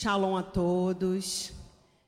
[0.00, 1.50] Shalom a todos.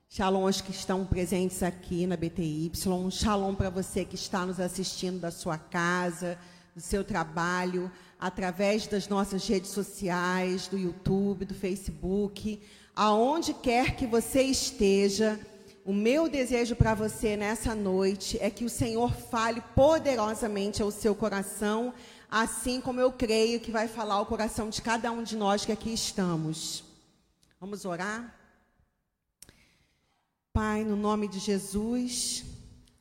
[0.09, 2.70] Shalom aos que estão presentes aqui na BTY.
[3.11, 6.38] Shalom para você que está nos assistindo da sua casa,
[6.73, 12.62] do seu trabalho, através das nossas redes sociais, do YouTube, do Facebook,
[12.95, 15.41] aonde quer que você esteja.
[15.84, 21.12] O meu desejo para você nessa noite é que o Senhor fale poderosamente ao seu
[21.12, 21.93] coração,
[22.30, 25.73] assim como eu creio que vai falar o coração de cada um de nós que
[25.73, 26.88] aqui estamos.
[27.60, 28.34] Vamos orar?
[30.51, 32.42] Pai, no nome de Jesus,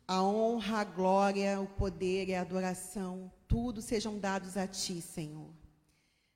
[0.06, 5.48] a honra, a glória, o poder e a adoração, tudo sejam dados a Ti, Senhor.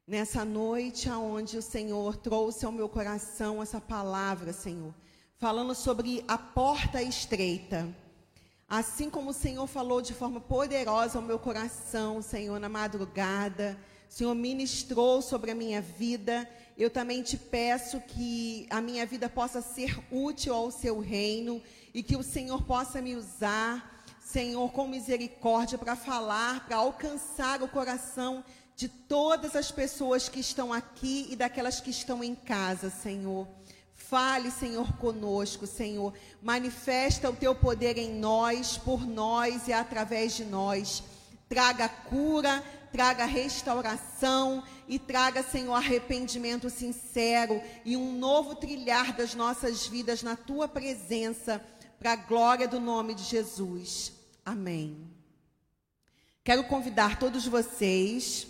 [0.07, 4.95] Nessa noite aonde o Senhor trouxe ao meu coração essa palavra, Senhor,
[5.35, 7.93] falando sobre a porta estreita.
[8.69, 13.77] Assim como o Senhor falou de forma poderosa ao meu coração, Senhor, na madrugada,
[14.09, 19.29] o Senhor ministrou sobre a minha vida eu também te peço que a minha vida
[19.29, 21.61] possa ser útil ao seu reino
[21.93, 27.67] e que o Senhor possa me usar, Senhor, com misericórdia para falar, para alcançar o
[27.67, 28.43] coração
[28.75, 33.47] de todas as pessoas que estão aqui e daquelas que estão em casa, Senhor.
[33.93, 36.13] Fale, Senhor, conosco, Senhor.
[36.41, 41.03] Manifesta o teu poder em nós, por nós e através de nós.
[41.47, 49.87] Traga cura, traga restauração e traga, Senhor, arrependimento sincero e um novo trilhar das nossas
[49.87, 51.59] vidas na tua presença,
[51.97, 54.13] para a glória do nome de Jesus.
[54.45, 55.09] Amém.
[56.43, 58.45] Quero convidar todos vocês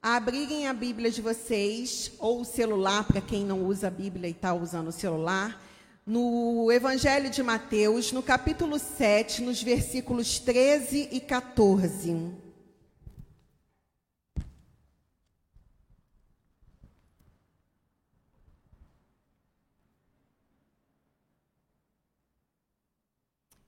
[0.00, 4.28] a abrirem a Bíblia de vocês, ou o celular, para quem não usa a Bíblia
[4.28, 5.62] e está usando o celular,
[6.06, 12.43] no Evangelho de Mateus, no capítulo 7, nos versículos 13 e 14.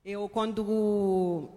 [0.09, 1.49] Eu, quando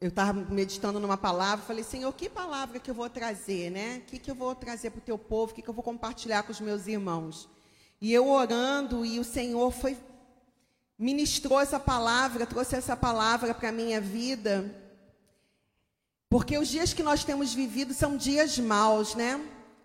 [0.00, 3.98] eu estava meditando numa palavra, falei, Senhor, que palavra que eu vou trazer, né?
[3.98, 5.52] O que, que eu vou trazer para o teu povo?
[5.52, 7.50] O que, que eu vou compartilhar com os meus irmãos?
[8.00, 9.98] E eu orando, e o Senhor foi,
[10.98, 14.74] ministrou essa palavra, trouxe essa palavra para a minha vida.
[16.30, 19.38] Porque os dias que nós temos vivido são dias maus, né?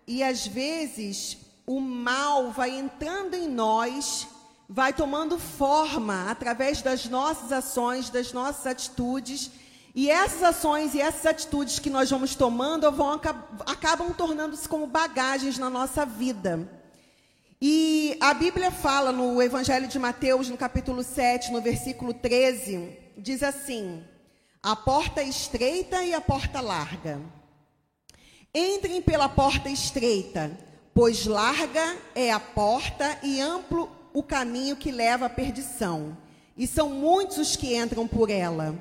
[0.06, 1.36] E às vezes
[1.66, 4.26] o mal vai entrando em nós
[4.68, 9.50] vai tomando forma através das nossas ações, das nossas atitudes.
[9.94, 13.18] E essas ações e essas atitudes que nós vamos tomando vão,
[13.66, 16.68] acabam tornando-se como bagagens na nossa vida.
[17.60, 23.42] E a Bíblia fala no Evangelho de Mateus, no capítulo 7, no versículo 13, diz
[23.42, 24.04] assim:
[24.62, 27.20] A porta estreita e a porta larga.
[28.54, 30.56] Entrem pela porta estreita,
[30.94, 36.16] pois larga é a porta e amplo o caminho que leva à perdição,
[36.56, 38.74] e são muitos os que entram por ela.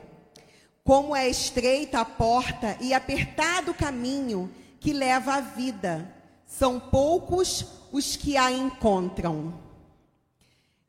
[0.83, 4.49] Como é estreita a porta e apertado o caminho
[4.79, 6.09] que leva à vida,
[6.45, 9.53] são poucos os que a encontram.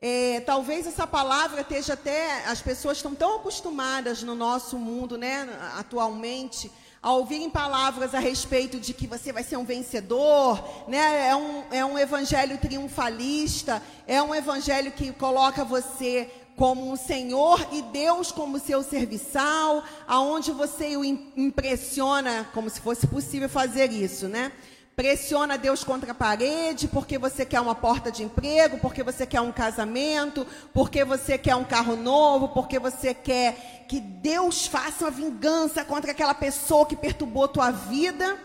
[0.01, 2.45] É, talvez essa palavra esteja até.
[2.45, 5.47] As pessoas estão tão acostumadas no nosso mundo, né,
[5.77, 11.29] atualmente, a ouvirem palavras a respeito de que você vai ser um vencedor, né?
[11.29, 17.65] é, um, é um evangelho triunfalista, é um evangelho que coloca você como um Senhor
[17.71, 24.27] e Deus como seu serviçal, aonde você o impressiona, como se fosse possível fazer isso,
[24.27, 24.51] né?
[24.99, 29.39] Pressiona Deus contra a parede porque você quer uma porta de emprego, porque você quer
[29.39, 35.11] um casamento, porque você quer um carro novo, porque você quer que Deus faça uma
[35.11, 38.37] vingança contra aquela pessoa que perturbou tua vida.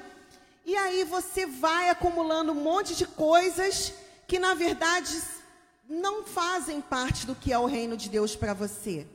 [0.64, 3.92] E aí você vai acumulando um monte de coisas
[4.28, 5.20] que na verdade
[5.90, 9.08] não fazem parte do que é o reino de Deus para você.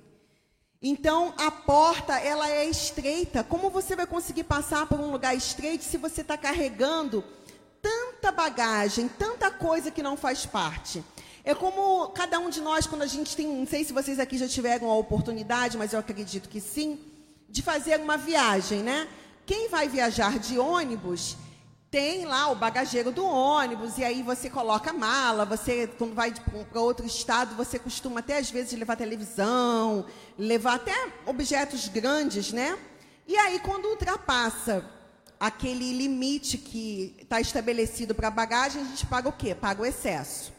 [0.82, 3.44] Então, a porta, ela é estreita.
[3.44, 7.22] Como você vai conseguir passar por um lugar estreito se você está carregando
[7.82, 11.04] tanta bagagem, tanta coisa que não faz parte?
[11.44, 14.38] É como cada um de nós, quando a gente tem, não sei se vocês aqui
[14.38, 16.98] já tiveram a oportunidade, mas eu acredito que sim,
[17.50, 19.06] de fazer uma viagem, né?
[19.46, 21.36] Quem vai viajar de ônibus,
[21.92, 26.32] tem lá o bagageiro do ônibus, e aí você coloca a mala, você, quando vai
[26.32, 30.06] para outro estado, você costuma até às vezes levar televisão,
[30.38, 30.94] levar até
[31.26, 32.78] objetos grandes, né?
[33.28, 34.86] E aí, quando ultrapassa
[35.40, 39.56] aquele limite que está estabelecido para bagagem, a gente paga o quê?
[39.56, 40.54] Paga o excesso.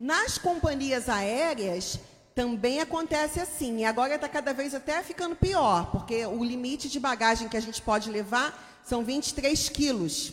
[0.00, 1.98] Nas companhias aéreas,
[2.34, 6.98] também acontece assim, e agora está cada vez até ficando pior, porque o limite de
[6.98, 10.32] bagagem que a gente pode levar são 23 quilos.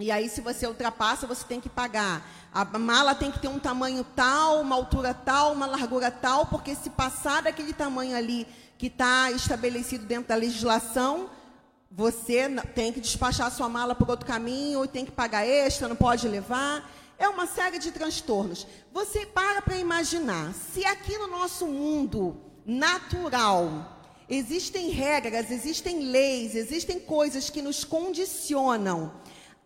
[0.00, 2.26] E aí, se você ultrapassa, você tem que pagar.
[2.52, 6.74] A mala tem que ter um tamanho tal, uma altura tal, uma largura tal, porque
[6.74, 8.46] se passar daquele tamanho ali
[8.78, 11.28] que está estabelecido dentro da legislação,
[11.90, 15.96] você tem que despachar sua mala por outro caminho, ou tem que pagar extra, não
[15.96, 16.90] pode levar.
[17.18, 18.66] É uma série de transtornos.
[18.94, 23.98] Você para para imaginar, se aqui no nosso mundo natural
[24.30, 29.19] existem regras, existem leis, existem coisas que nos condicionam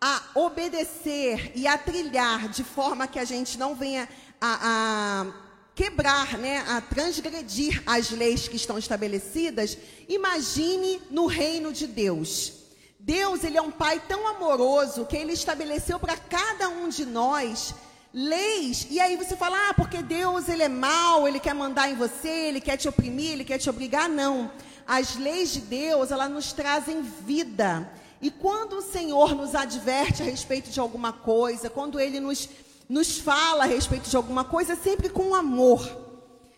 [0.07, 4.07] a obedecer e a trilhar de forma que a gente não venha
[4.39, 5.25] a, a
[5.73, 9.75] quebrar, né, a transgredir as leis que estão estabelecidas,
[10.07, 12.53] imagine no reino de Deus.
[12.99, 17.73] Deus, ele é um pai tão amoroso que ele estabeleceu para cada um de nós
[18.13, 18.85] leis.
[18.91, 22.29] E aí você fala: "Ah, porque Deus, ele é mau, ele quer mandar em você,
[22.29, 24.07] ele quer te oprimir, ele quer te obrigar".
[24.07, 24.51] Não.
[24.85, 27.91] As leis de Deus, elas nos trazem vida.
[28.25, 32.49] E quando o Senhor nos adverte a respeito de alguma coisa, quando ele nos
[32.89, 35.79] nos fala a respeito de alguma coisa, sempre com amor.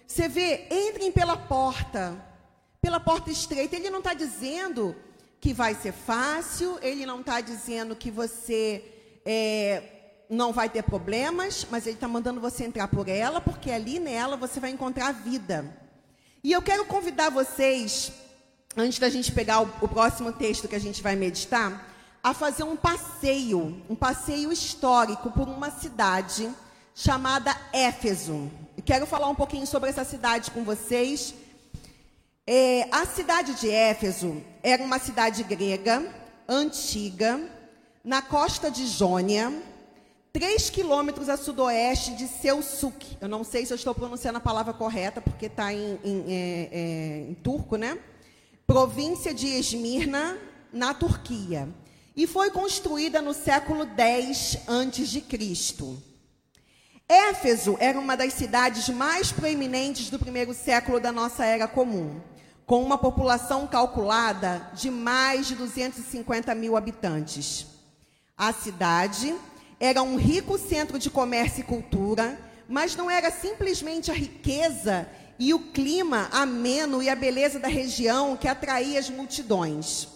[0.07, 2.15] Você vê, entrem pela porta,
[2.81, 3.75] pela porta estreita.
[3.75, 4.95] Ele não está dizendo
[5.41, 8.83] que vai ser fácil, ele não está dizendo que você
[9.25, 13.99] é, não vai ter problemas, mas ele está mandando você entrar por ela, porque ali
[13.99, 15.65] nela você vai encontrar vida.
[16.41, 18.13] E eu quero convidar vocês,
[18.77, 21.91] antes da gente pegar o, o próximo texto que a gente vai meditar,
[22.23, 26.49] a fazer um passeio, um passeio histórico por uma cidade
[26.93, 28.51] chamada Éfeso.
[28.77, 31.33] E quero falar um pouquinho sobre essa cidade com vocês.
[32.45, 36.05] É, a cidade de Éfeso era uma cidade grega,
[36.47, 37.39] antiga,
[38.03, 39.51] na costa de Jônia,
[40.31, 43.17] três quilômetros a sudoeste de Selçuk.
[43.19, 46.69] Eu não sei se eu estou pronunciando a palavra correta, porque está em, em, é,
[46.71, 47.97] é, em turco, né?
[48.67, 50.37] Província de Esmirna,
[50.73, 51.69] na Turquia
[52.13, 56.03] e foi construída no século 10 antes de Cristo.
[57.07, 62.19] Éfeso era uma das cidades mais proeminentes do primeiro século da nossa era comum,
[62.65, 67.67] com uma população calculada de mais de 250 mil habitantes.
[68.37, 69.33] A cidade
[69.79, 72.37] era um rico centro de comércio e cultura,
[72.67, 75.07] mas não era simplesmente a riqueza
[75.39, 80.07] e o clima ameno e a beleza da região que atraía as multidões.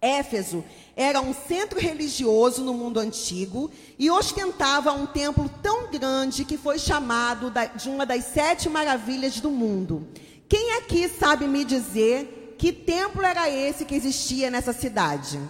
[0.00, 0.62] Éfeso
[0.94, 6.78] era um centro religioso no mundo antigo e ostentava um templo tão grande que foi
[6.78, 10.06] chamado de uma das sete maravilhas do mundo.
[10.48, 15.40] Quem aqui sabe me dizer que templo era esse que existia nessa cidade?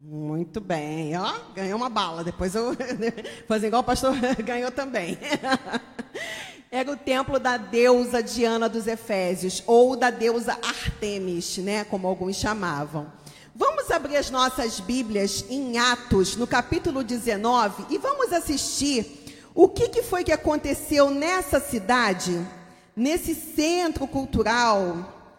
[0.00, 2.24] Muito bem, ó, ganhou uma bala.
[2.24, 2.76] Depois eu
[3.46, 4.14] fazer igual o pastor
[4.44, 5.18] ganhou também.
[6.76, 12.36] Era o templo da deusa Diana dos Efésios, ou da deusa Artemis, né, como alguns
[12.36, 13.10] chamavam.
[13.54, 19.24] Vamos abrir as nossas Bíblias em Atos, no capítulo 19, e vamos assistir
[19.54, 22.46] o que, que foi que aconteceu nessa cidade,
[22.94, 25.32] nesse centro cultural,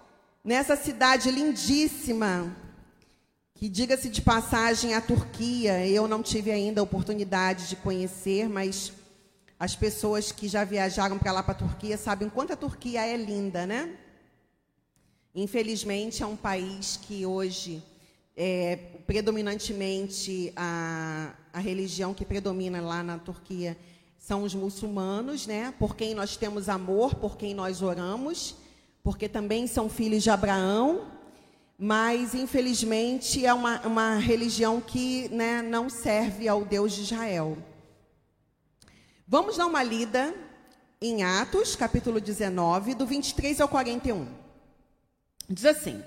[0.44, 2.52] nessa cidade lindíssima,
[3.54, 8.92] que diga-se de passagem a Turquia, eu não tive ainda a oportunidade de conhecer, mas
[9.60, 13.18] as pessoas que já viajaram para lá para a Turquia sabem quanto a Turquia é
[13.18, 13.96] linda, né?
[15.34, 17.84] Infelizmente, é um país que hoje,
[18.36, 23.78] é, predominantemente, a, a religião que predomina lá na Turquia
[24.18, 25.74] são os muçulmanos, né?
[25.80, 28.56] Por quem nós temos amor, por quem nós oramos,
[29.04, 31.08] porque também são filhos de Abraão,
[31.80, 37.58] mas infelizmente é uma, uma religião que né, não serve ao Deus de Israel.
[39.30, 40.34] Vamos dar uma lida
[41.02, 44.26] em Atos, capítulo 19, do 23 ao 41.
[45.50, 46.02] Diz assim: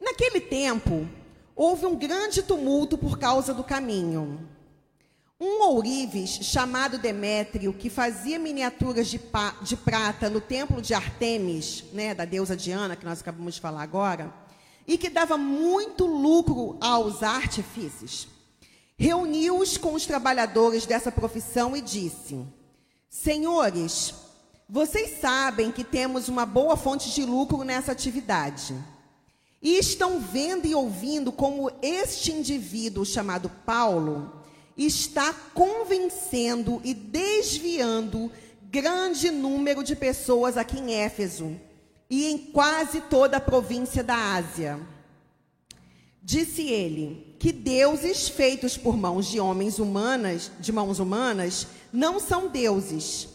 [0.00, 1.08] Naquele tempo,
[1.56, 4.48] houve um grande tumulto por causa do caminho.
[5.40, 9.20] Um ourives chamado Demétrio, que fazia miniaturas de,
[9.62, 13.82] de, prata no templo de Artemis, né, da deusa Diana, que nós acabamos de falar
[13.82, 14.32] agora,
[14.86, 18.28] e que dava muito lucro aos artífices,
[18.96, 22.44] reuniu-os com os trabalhadores dessa profissão e disse:
[23.08, 24.14] Senhores,
[24.68, 28.74] vocês sabem que temos uma boa fonte de lucro nessa atividade.
[29.60, 34.42] E estão vendo e ouvindo como este indivíduo chamado Paulo
[34.76, 38.30] está convencendo e desviando
[38.62, 41.58] grande número de pessoas aqui em Éfeso
[42.10, 44.80] e em quase toda a província da Ásia.
[46.26, 52.48] Disse ele que deuses feitos por mãos de homens humanas, de mãos humanas, não são
[52.48, 53.28] deuses.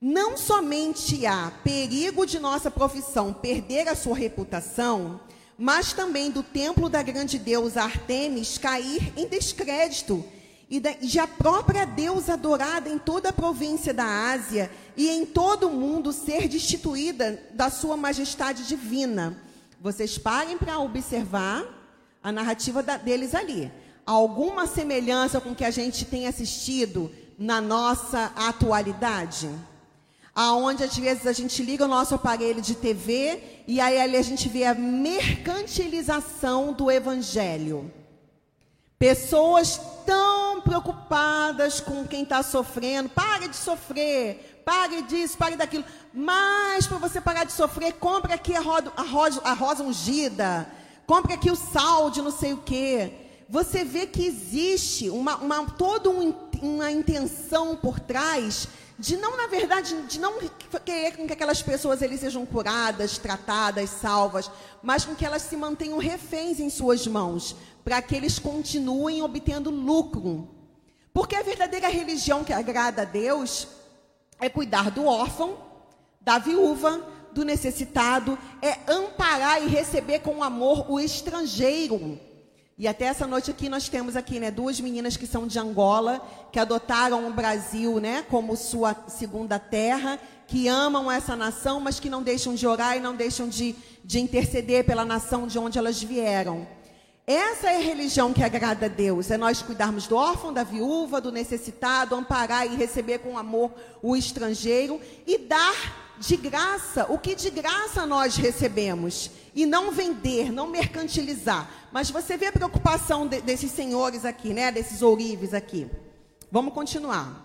[0.00, 5.20] Não somente há perigo de nossa profissão perder a sua reputação,
[5.58, 10.24] mas também do templo da grande deusa Artemis cair em descrédito,
[10.70, 15.66] e de a própria deusa adorada em toda a província da Ásia e em todo
[15.66, 19.42] o mundo ser destituída da sua majestade divina.
[19.80, 21.75] Vocês parem para observar
[22.26, 23.70] a narrativa da, deles ali.
[24.04, 29.48] Alguma semelhança com o que a gente tem assistido na nossa atualidade?
[30.38, 34.22] aonde às vezes a gente liga o nosso aparelho de TV e aí ali a
[34.22, 37.90] gente vê a mercantilização do evangelho.
[38.98, 45.86] Pessoas tão preocupadas com quem está sofrendo, pare de sofrer, pare disso, pare daquilo.
[46.12, 50.70] Mas para você parar de sofrer, compre aqui a, roda, a, a rosa ungida,
[51.06, 53.12] compre aqui o sal de não sei o quê.
[53.48, 59.46] Você vê que existe uma, uma toda um, uma intenção por trás de não, na
[59.46, 60.38] verdade, de não
[60.84, 64.50] querer que aquelas pessoas eles sejam curadas, tratadas, salvas,
[64.82, 69.70] mas com que elas se mantenham reféns em suas mãos, para que eles continuem obtendo
[69.70, 70.48] lucro.
[71.12, 73.68] Porque a verdadeira religião que agrada a Deus
[74.40, 75.58] é cuidar do órfão,
[76.20, 77.06] da viúva,
[77.36, 82.18] do necessitado, é amparar e receber com amor o estrangeiro.
[82.78, 86.20] E até essa noite aqui nós temos aqui, né, duas meninas que são de Angola,
[86.50, 92.08] que adotaram o Brasil, né, como sua segunda terra, que amam essa nação, mas que
[92.08, 96.02] não deixam de orar e não deixam de, de interceder pela nação de onde elas
[96.02, 96.66] vieram.
[97.26, 101.20] Essa é a religião que agrada a Deus, é nós cuidarmos do órfão, da viúva,
[101.20, 107.34] do necessitado, amparar e receber com amor o estrangeiro e dar de graça o que
[107.34, 111.70] de graça nós recebemos e não vender, não mercantilizar.
[111.92, 114.70] Mas você vê a preocupação de, desses senhores aqui, né?
[114.70, 115.90] Desses ourives aqui.
[116.50, 117.44] Vamos continuar.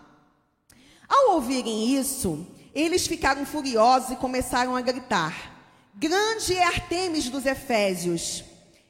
[1.07, 5.51] Ao ouvirem isso, eles ficaram furiosos e começaram a gritar:
[5.95, 8.43] Grande é Artemis dos Efésios!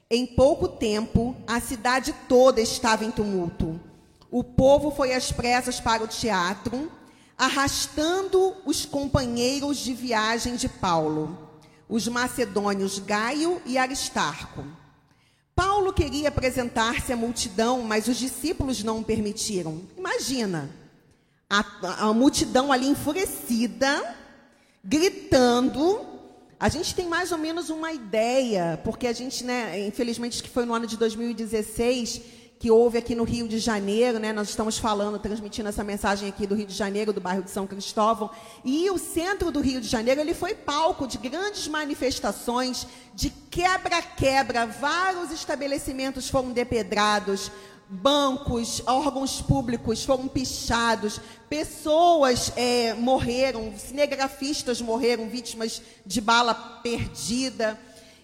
[0.10, 3.80] Em pouco tempo, a cidade toda estava em tumulto.
[4.30, 6.92] O povo foi às pressas para o teatro
[7.42, 11.36] arrastando os companheiros de viagem de Paulo,
[11.90, 14.64] os macedônios Gaio e Aristarco.
[15.56, 19.82] Paulo queria apresentar-se à multidão, mas os discípulos não o permitiram.
[19.98, 20.70] Imagina,
[21.50, 21.66] a,
[22.10, 24.16] a multidão ali enfurecida,
[24.84, 26.00] gritando.
[26.60, 30.64] A gente tem mais ou menos uma ideia, porque a gente, né, infelizmente, que foi
[30.64, 32.22] no ano de 2016
[32.62, 34.32] que houve aqui no Rio de Janeiro, né?
[34.32, 37.66] Nós estamos falando, transmitindo essa mensagem aqui do Rio de Janeiro, do bairro de São
[37.66, 38.30] Cristóvão,
[38.64, 44.68] e o centro do Rio de Janeiro, ele foi palco de grandes manifestações, de quebra-quebra,
[44.68, 47.52] vários estabelecimentos foram depedrados,
[47.90, 57.80] bancos, órgãos públicos foram pichados, pessoas é, morreram, cinegrafistas morreram vítimas de bala perdida.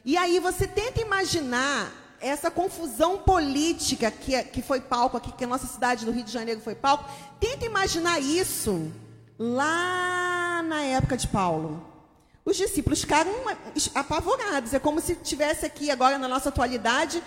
[0.06, 5.48] E aí você tenta imaginar essa confusão política que, que foi palco aqui, que a
[5.48, 7.06] nossa cidade do Rio de Janeiro foi palco,
[7.40, 8.92] tenta imaginar isso
[9.38, 11.86] lá na época de Paulo.
[12.44, 13.32] Os discípulos ficaram
[13.94, 14.74] apavorados.
[14.74, 17.22] É como se tivesse aqui agora na nossa atualidade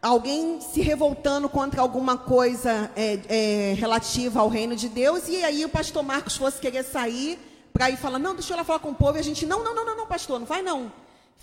[0.00, 5.64] alguém se revoltando contra alguma coisa é, é, relativa ao reino de Deus e aí
[5.64, 7.38] o pastor Marcos fosse querer sair
[7.72, 9.64] para ir falar, não, deixa eu lá falar com o povo e a gente, não,
[9.64, 10.92] não, não, não, não, pastor, não vai não.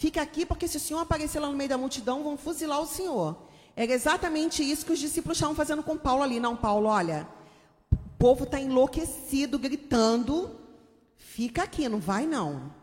[0.02, 2.88] Fica aqui porque se o senhor aparecer lá no meio da multidão, vão fuzilar o
[2.88, 3.38] senhor.
[3.76, 6.40] Era exatamente isso que os discípulos estavam fazendo com Paulo ali.
[6.40, 7.28] Não, Paulo, olha,
[7.94, 10.56] o povo está enlouquecido, gritando.
[11.18, 12.74] Fica aqui, não vai não.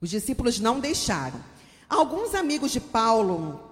[0.00, 1.40] Os discípulos não deixaram.
[1.88, 3.70] Alguns amigos de Paulo,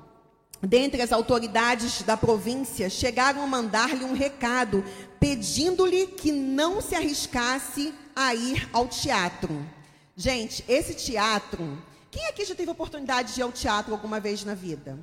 [0.62, 4.84] dentre as autoridades da província, chegaram a mandar-lhe um recado,
[5.18, 9.74] pedindo-lhe que não se arriscasse a ir ao teatro.
[10.18, 11.76] Gente, esse teatro.
[12.10, 14.98] Quem aqui já teve oportunidade de ir ao teatro alguma vez na vida?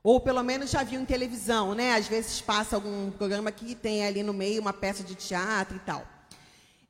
[0.00, 1.96] Ou pelo menos já viu em televisão, né?
[1.96, 5.80] Às vezes passa algum programa que tem ali no meio uma peça de teatro e
[5.80, 6.06] tal.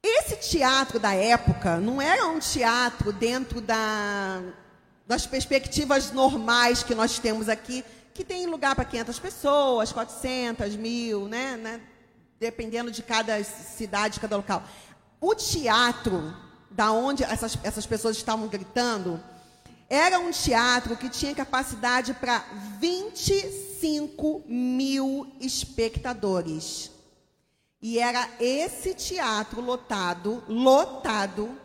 [0.03, 4.43] Esse teatro da época não era um teatro dentro da,
[5.07, 11.29] das perspectivas normais que nós temos aqui, que tem lugar para 500 pessoas, 400, mil,
[11.29, 11.57] né?
[11.57, 11.81] né?
[12.39, 14.63] Dependendo de cada cidade, cada local.
[15.19, 19.23] O teatro da onde essas, essas pessoas estavam gritando,
[19.89, 22.45] era um teatro que tinha capacidade para
[22.81, 26.91] 25 mil espectadores.
[27.81, 31.59] E era esse teatro lotado, lotado,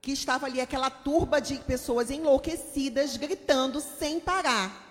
[0.00, 4.84] que estava ali aquela turba de pessoas enlouquecidas gritando sem parar.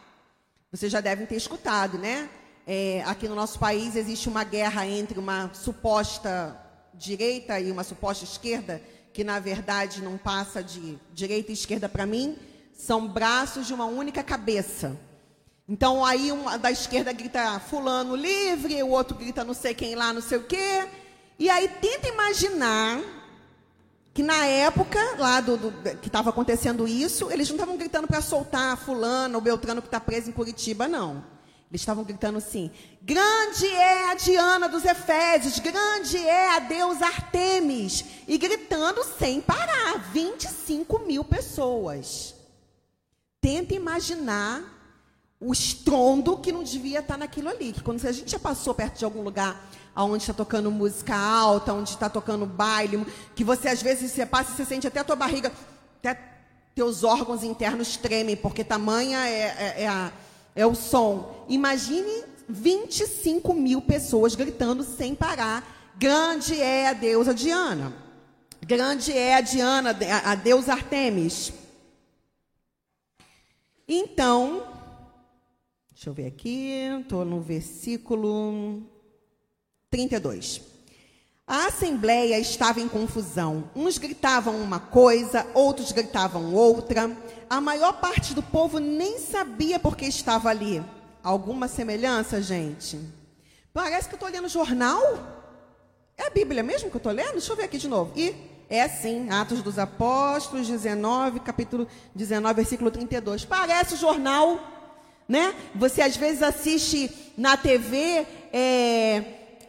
[0.71, 2.29] Vocês já devem ter escutado, né?
[2.67, 6.59] É, aqui no nosso país existe uma guerra entre uma suposta
[6.93, 8.81] direita e uma suposta esquerda
[9.15, 12.37] que na verdade não passa de direita e esquerda para mim,
[12.73, 14.99] são braços de uma única cabeça.
[15.69, 20.11] Então aí um da esquerda grita fulano livre, o outro grita não sei quem lá,
[20.11, 20.85] não sei o quê.
[21.39, 22.99] E aí tenta imaginar
[24.13, 28.21] que na época lá do, do que estava acontecendo isso, eles não estavam gritando para
[28.21, 31.23] soltar fulano ou Beltrano que está preso em Curitiba, não.
[31.75, 38.05] Eles estavam gritando assim: Grande é a Diana dos Efésios, grande é a deusa Artemis.
[38.27, 42.33] E gritando sem parar: 25 mil pessoas.
[43.41, 44.63] Tenta imaginar
[45.39, 47.73] o estrondo que não devia estar naquilo ali.
[47.73, 51.73] Que quando a gente já passou perto de algum lugar onde está tocando música alta,
[51.73, 53.05] onde está tocando baile,
[53.35, 55.51] que você às vezes você passa e você sente até a tua barriga,
[55.99, 56.35] até
[56.73, 60.11] teus órgãos internos tremem, porque tamanha é, é, é, a,
[60.55, 61.45] é o som.
[61.47, 65.93] Imagine 25 mil pessoas gritando sem parar.
[65.97, 67.93] Grande é a deusa Diana.
[68.61, 71.53] Grande é a Diana, a, deusa Artemis.
[73.87, 74.63] Então,
[75.95, 78.83] Deixa eu ver aqui, estou no versículo
[79.89, 80.61] 32.
[81.47, 83.69] A assembleia estava em confusão.
[83.75, 87.15] Uns gritavam uma coisa, outros gritavam outra.
[87.47, 90.83] A maior parte do povo nem sabia por que estava ali.
[91.23, 92.99] Alguma semelhança, gente?
[93.71, 94.99] Parece que eu estou lendo jornal.
[96.17, 97.33] É a Bíblia mesmo que eu estou lendo?
[97.33, 98.11] Deixa eu ver aqui de novo.
[98.15, 98.33] E
[98.67, 103.45] é sim, Atos dos Apóstolos, 19, capítulo 19, versículo 32.
[103.45, 104.73] Parece jornal
[105.27, 105.55] né?
[105.73, 109.23] Você às vezes assiste na TV é,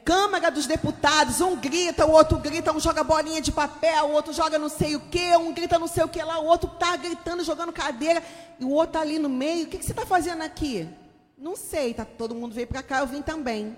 [0.07, 4.33] Câmara dos Deputados, um grita, o outro grita, um joga bolinha de papel, o outro
[4.33, 6.97] joga não sei o que, um grita não sei o que lá, o outro está
[6.97, 8.23] gritando, jogando cadeira,
[8.61, 9.67] e o outro está ali no meio.
[9.67, 10.89] O que, que você está fazendo aqui?
[11.37, 13.77] Não sei, tá, todo mundo veio para cá, eu vim também.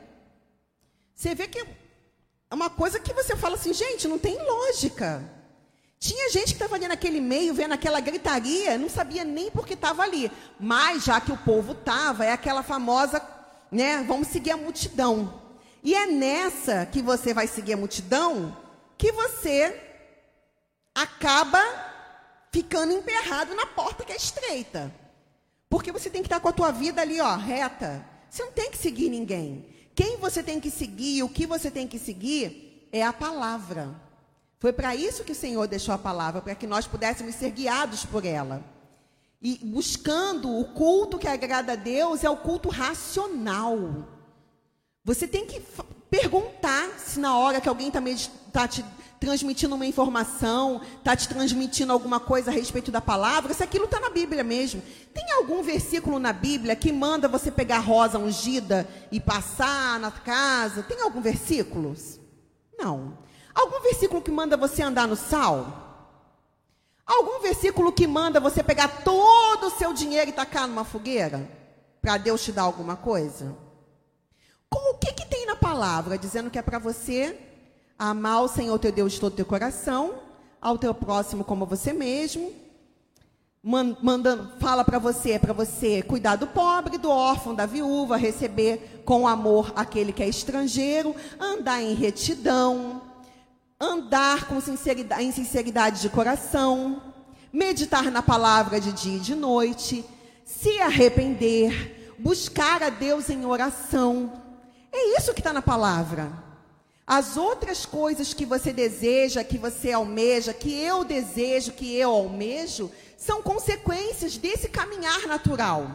[1.14, 5.24] Você vê que é uma coisa que você fala assim, gente, não tem lógica.
[5.98, 9.72] Tinha gente que estava ali naquele meio, vendo aquela gritaria, não sabia nem por que
[9.72, 10.30] estava ali.
[10.60, 13.22] Mas, já que o povo estava, é aquela famosa,
[13.72, 14.04] né?
[14.06, 15.47] Vamos seguir a multidão.
[15.82, 18.56] E é nessa que você vai seguir a multidão
[18.96, 19.80] que você
[20.94, 21.62] acaba
[22.50, 24.92] ficando emperrado na porta que é estreita.
[25.70, 28.04] Porque você tem que estar com a tua vida ali, ó, reta.
[28.28, 29.66] Você não tem que seguir ninguém.
[29.94, 33.94] Quem você tem que seguir, o que você tem que seguir, é a palavra.
[34.58, 38.04] Foi para isso que o Senhor deixou a palavra, para que nós pudéssemos ser guiados
[38.04, 38.64] por ela.
[39.40, 44.17] E buscando o culto que agrada a Deus é o culto racional.
[45.08, 45.62] Você tem que
[46.10, 48.02] perguntar se na hora que alguém está
[48.52, 48.84] tá te
[49.18, 53.98] transmitindo uma informação, está te transmitindo alguma coisa a respeito da palavra, se aquilo está
[53.98, 54.82] na Bíblia mesmo.
[55.14, 60.82] Tem algum versículo na Bíblia que manda você pegar rosa ungida e passar na casa?
[60.82, 61.96] Tem algum versículo?
[62.78, 63.16] Não.
[63.54, 66.20] Algum versículo que manda você andar no sal?
[67.06, 71.48] Algum versículo que manda você pegar todo o seu dinheiro e tacar numa fogueira?
[72.02, 73.67] Para Deus te dar alguma coisa?
[74.70, 76.18] Com o que, que tem na palavra?
[76.18, 77.38] Dizendo que é para você
[77.98, 80.14] amar o Senhor teu Deus de todo o teu coração,
[80.60, 82.52] ao teu próximo como você mesmo.
[83.60, 89.02] Mandando, fala para você, é para você cuidar do pobre, do órfão, da viúva, receber
[89.04, 93.02] com amor aquele que é estrangeiro, andar em retidão,
[93.80, 97.02] andar com sinceridade, em sinceridade de coração,
[97.52, 100.04] meditar na palavra de dia e de noite,
[100.44, 104.47] se arrepender, buscar a Deus em oração.
[104.92, 106.32] É isso que está na palavra.
[107.06, 112.90] As outras coisas que você deseja, que você almeja, que eu desejo, que eu almejo,
[113.16, 115.90] são consequências desse caminhar natural.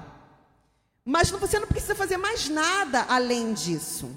[1.05, 4.09] Mas você não precisa fazer mais nada além disso.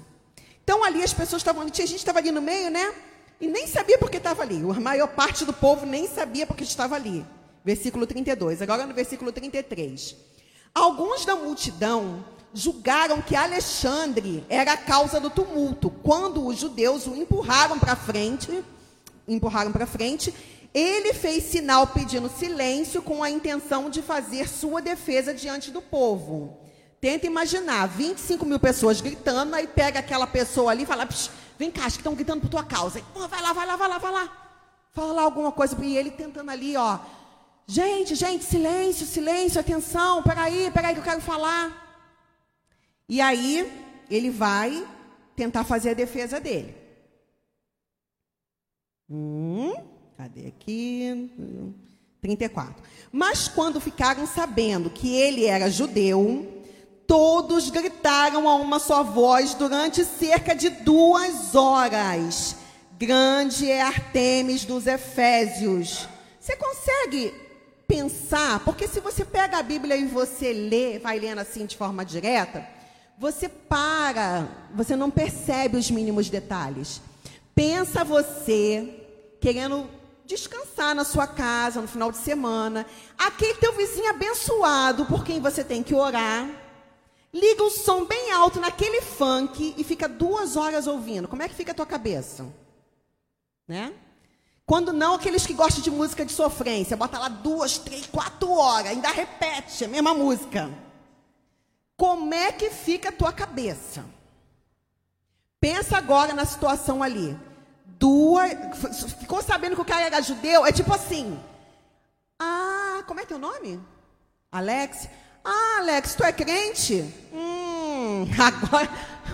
[0.63, 2.93] Então ali as pessoas estavam, a gente estava ali no meio, né?
[3.39, 4.59] E nem sabia porque estava ali.
[4.59, 7.25] A maior parte do povo nem sabia porque estava ali.
[7.63, 8.61] Versículo 32.
[8.61, 10.15] Agora no versículo 33.
[10.73, 15.89] Alguns da multidão julgaram que Alexandre era a causa do tumulto.
[15.89, 18.63] Quando os judeus o empurraram para frente,
[19.27, 20.33] empurraram para frente,
[20.73, 26.57] ele fez sinal pedindo silêncio com a intenção de fazer sua defesa diante do povo.
[26.99, 31.07] Tenta imaginar, 25 mil pessoas gritando, aí pega aquela pessoa ali e fala,
[31.57, 33.01] vem cá, acho que estão gritando por tua causa.
[33.15, 34.31] Oh, vai lá, vai lá, vai lá, vai lá.
[34.91, 36.97] Fala lá alguma coisa, e ele tentando ali, ó.
[37.67, 41.86] Gente, gente, silêncio, silêncio, atenção, peraí, peraí que eu quero falar.
[43.07, 43.71] E aí,
[44.09, 44.87] ele vai
[45.35, 46.75] tentar fazer a defesa dele.
[49.09, 49.73] Hum,
[50.17, 51.31] cadê aqui?
[52.21, 52.83] 34.
[53.11, 56.57] Mas quando ficaram sabendo que ele era judeu,
[57.07, 62.57] Todos gritaram a uma só voz durante cerca de duas horas.
[62.99, 66.05] Grande é Artemis dos Efésios.
[66.37, 67.33] Você consegue
[67.87, 72.03] pensar, porque se você pega a Bíblia e você lê, vai lendo assim de forma
[72.03, 72.67] direta,
[73.17, 77.01] você para, você não percebe os mínimos detalhes.
[77.55, 79.03] Pensa você
[79.41, 79.89] querendo
[80.25, 82.85] descansar na sua casa no final de semana,
[83.17, 86.47] aquele teu vizinho abençoado por quem você tem que orar,
[87.33, 91.27] liga o som bem alto naquele funk e fica duas horas ouvindo.
[91.27, 92.45] Como é que fica a tua cabeça?
[93.67, 93.93] Né?
[94.65, 98.91] Quando não, aqueles que gostam de música de sofrência, bota lá duas, três, quatro horas,
[98.91, 100.69] ainda repete a mesma música.
[101.97, 104.05] Como é que fica a tua cabeça?
[105.59, 107.35] Pensa agora na situação ali.
[107.99, 108.51] Duas,
[109.19, 110.63] ficou sabendo que o cara era judeu?
[110.65, 111.39] É tipo assim.
[112.39, 113.81] Ah, como é teu nome?
[114.51, 115.09] Alex?
[115.43, 117.03] Ah, Alex, tu é crente?
[117.33, 118.89] Hum, agora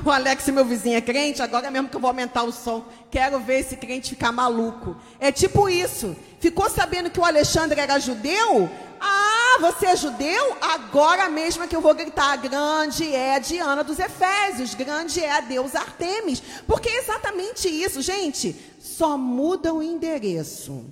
[0.05, 2.85] o Alex, meu vizinho, é crente, agora mesmo que eu vou aumentar o som.
[3.11, 4.95] Quero ver esse crente ficar maluco.
[5.19, 6.15] É tipo isso.
[6.39, 8.69] Ficou sabendo que o Alexandre era judeu?
[8.99, 10.57] Ah, você é judeu?
[10.61, 15.31] Agora mesmo é que eu vou gritar: grande é a Diana dos Efésios, grande é
[15.31, 16.41] a deusa Artemis.
[16.67, 18.55] Porque é exatamente isso, gente.
[18.79, 20.85] Só muda o endereço.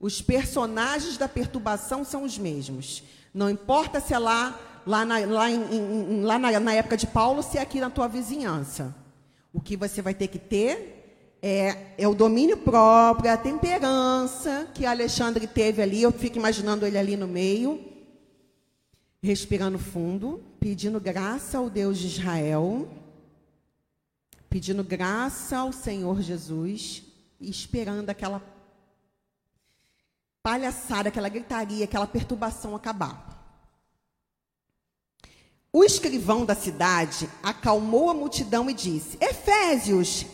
[0.00, 3.02] Os personagens da perturbação são os mesmos.
[3.32, 7.06] Não importa se é lá lá, na, lá, em, em, lá na, na época de
[7.06, 8.94] Paulo, se é aqui na tua vizinhança.
[9.52, 10.94] O que você vai ter que ter
[11.40, 16.02] é, é, o domínio próprio, a temperança que Alexandre teve ali.
[16.02, 17.80] Eu fico imaginando ele ali no meio,
[19.24, 22.86] respirando fundo, pedindo graça ao Deus de Israel,
[24.50, 27.02] pedindo graça ao Senhor Jesus
[27.40, 28.42] esperando aquela
[30.42, 33.32] palhaçada, aquela gritaria, aquela perturbação acabar.
[35.72, 40.26] O escrivão da cidade acalmou a multidão e disse: Efésios,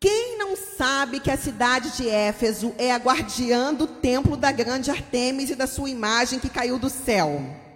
[0.00, 4.90] quem não sabe que a cidade de Éfeso é a guardiã do templo da grande
[4.90, 7.67] Artemis e da sua imagem que caiu do céu?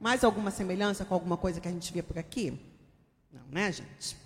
[0.00, 2.58] Mais alguma semelhança com alguma coisa que a gente vê por aqui?
[3.32, 4.16] Não, né, gente?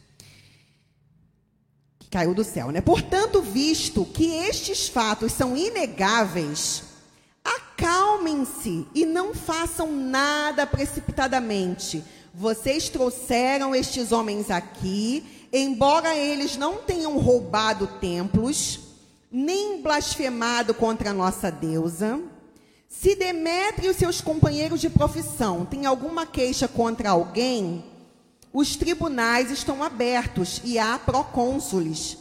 [1.99, 2.81] Que caiu do céu, né?
[2.81, 6.83] Portanto, visto que estes fatos são inegáveis,
[7.45, 12.05] acalmem-se e não façam nada precipitadamente.
[12.35, 18.81] Vocês trouxeram estes homens aqui, embora eles não tenham roubado templos,
[19.31, 22.21] nem blasfemado contra a nossa deusa.
[22.93, 27.85] Se Demétrio e os seus companheiros de profissão têm alguma queixa contra alguém,
[28.53, 32.19] os tribunais estão abertos e há procônsules.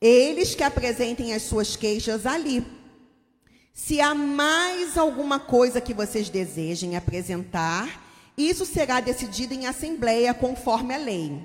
[0.00, 2.64] Eles que apresentem as suas queixas ali.
[3.72, 8.00] Se há mais alguma coisa que vocês desejem apresentar,
[8.38, 11.42] isso será decidido em assembleia conforme a lei.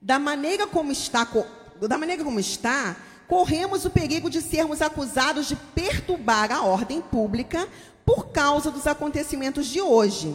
[0.00, 1.28] Da maneira como está,
[1.80, 7.68] da maneira como está, corremos o perigo de sermos acusados de perturbar a ordem pública
[8.06, 10.34] por causa dos acontecimentos de hoje.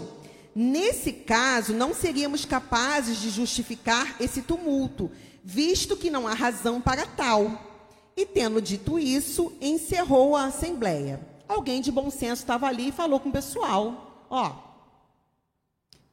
[0.54, 5.10] Nesse caso, não seríamos capazes de justificar esse tumulto,
[5.42, 7.70] visto que não há razão para tal.
[8.18, 11.26] E tendo dito isso, encerrou a assembleia.
[11.48, 14.54] Alguém de bom senso estava ali e falou com o pessoal: Ó,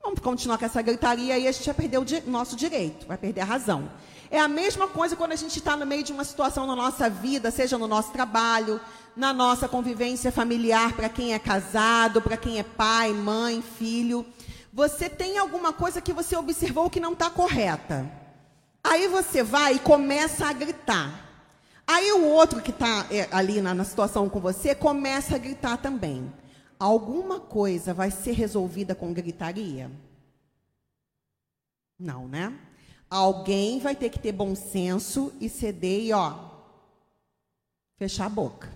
[0.01, 3.41] vamos continuar com essa gritaria e a gente vai perder o nosso direito, vai perder
[3.41, 3.91] a razão.
[4.31, 7.09] É a mesma coisa quando a gente está no meio de uma situação na nossa
[7.09, 8.81] vida, seja no nosso trabalho,
[9.17, 14.25] na nossa convivência familiar, para quem é casado, para quem é pai, mãe, filho.
[14.73, 18.11] Você tem alguma coisa que você observou que não está correta.
[18.85, 21.27] Aí você vai e começa a gritar.
[21.87, 25.79] Aí o outro que está é, ali na, na situação com você começa a gritar
[25.79, 26.31] também.
[26.79, 29.91] Alguma coisa vai ser resolvida com gritaria?
[31.99, 32.57] Não, né?
[33.11, 36.35] Alguém vai ter que ter bom senso e ceder e, ó,
[37.97, 38.71] fechar a boca.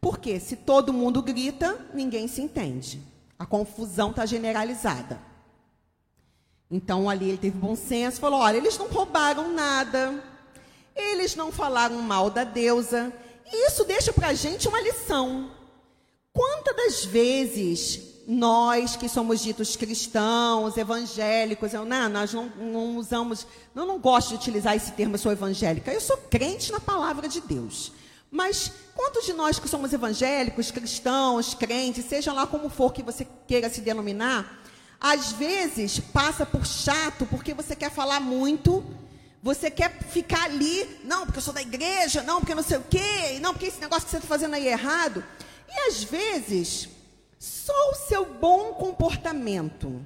[0.00, 3.00] Porque se todo mundo grita, ninguém se entende.
[3.38, 5.18] A confusão está generalizada.
[6.70, 10.22] Então ali ele teve bom senso, falou: olha, eles não roubaram nada.
[10.94, 13.12] Eles não falaram mal da deusa.
[13.46, 15.50] E isso deixa para a gente uma lição.
[16.32, 23.46] Quantas das vezes nós que somos ditos cristãos, evangélicos, eu, não, nós não, não usamos,
[23.74, 27.28] eu não gosto de utilizar esse termo, eu sou evangélica, eu sou crente na palavra
[27.28, 27.92] de Deus.
[28.30, 33.26] Mas quantos de nós que somos evangélicos, cristãos, crentes, seja lá como for que você
[33.46, 34.60] queira se denominar,
[35.00, 38.82] às vezes passa por chato porque você quer falar muito
[39.44, 42.84] você quer ficar ali, não, porque eu sou da igreja, não, porque não sei o
[42.88, 45.22] quê, não, porque esse negócio que você está fazendo aí é errado.
[45.68, 46.88] E às vezes,
[47.44, 50.02] só o seu bom comportamento,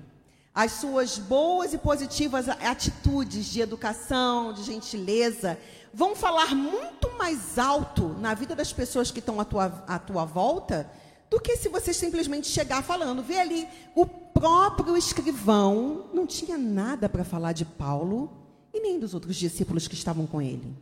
[0.52, 5.56] as suas boas e positivas atitudes de educação, de gentileza,
[5.94, 10.24] vão falar muito mais alto na vida das pessoas que estão à tua, à tua
[10.24, 10.90] volta
[11.30, 13.22] do que se você simplesmente chegar falando.
[13.22, 18.32] Vê ali, o próprio escrivão não tinha nada para falar de Paulo
[18.74, 20.76] e nem dos outros discípulos que estavam com ele.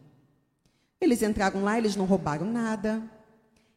[0.98, 3.02] Eles entraram lá, eles não roubaram nada,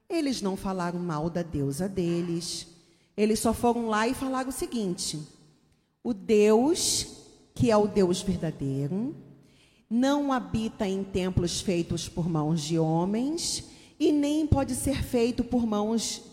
[0.09, 2.67] eles não falaram mal da deusa deles,
[3.15, 5.19] eles só foram lá e falaram o seguinte:
[6.03, 7.07] o Deus,
[7.53, 9.15] que é o Deus verdadeiro,
[9.89, 13.65] não habita em templos feitos por mãos de homens
[13.99, 16.23] e nem pode ser feito por mãos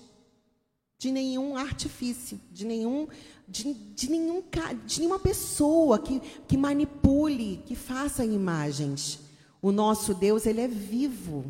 [0.98, 3.06] de nenhum artifício, de nenhum
[3.48, 4.42] de, de, nenhum,
[4.84, 9.20] de nenhuma pessoa que, que manipule, que faça imagens.
[9.62, 11.44] O nosso Deus, ele é vivo.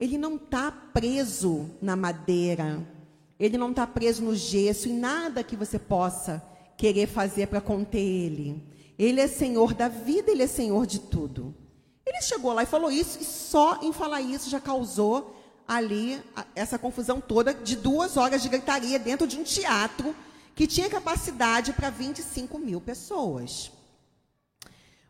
[0.00, 2.84] Ele não está preso na madeira.
[3.38, 6.42] Ele não está preso no gesso e nada que você possa
[6.76, 8.62] querer fazer para conter ele.
[8.98, 11.54] Ele é Senhor da vida, ele é Senhor de tudo.
[12.04, 15.36] Ele chegou lá e falou isso, e só em falar isso já causou
[15.68, 16.20] ali
[16.54, 20.16] essa confusão toda de duas horas de gritaria dentro de um teatro
[20.54, 23.70] que tinha capacidade para 25 mil pessoas.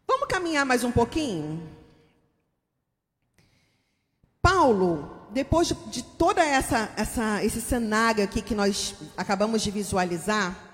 [0.07, 1.80] Vamos caminhar mais um pouquinho?
[4.43, 10.71] Paulo, depois de, de toda essa, essa, esse cenário aqui que nós acabamos de visualizar,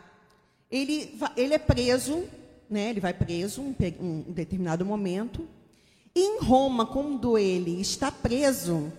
[0.70, 2.24] ele, ele é preso,
[2.68, 2.90] né?
[2.90, 5.46] Ele vai preso em um, um determinado momento.
[6.14, 8.92] E em Roma, quando ele está preso,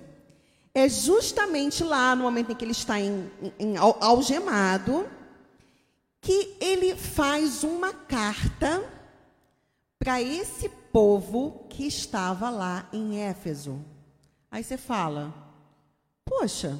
[0.73, 5.07] é justamente lá, no momento em que ele está em, em, algemado,
[6.21, 8.83] que ele faz uma carta
[9.97, 13.83] para esse povo que estava lá em Éfeso.
[14.51, 15.33] Aí você fala,
[16.25, 16.79] poxa,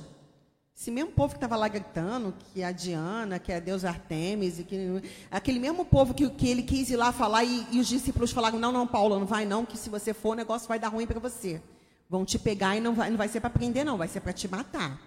[0.80, 3.90] esse mesmo povo que estava lá gritando, que é a Diana, que é a deusa
[3.90, 5.02] Artemis, e que,
[5.32, 8.60] aquele mesmo povo que, que ele quis ir lá falar e, e os discípulos falaram,
[8.60, 11.08] não, não, Paulo, não vai não, que se você for o negócio vai dar ruim
[11.08, 11.60] para você.
[12.08, 14.32] Vão te pegar e não vai, não vai ser para prender, não, vai ser para
[14.32, 15.02] te matar.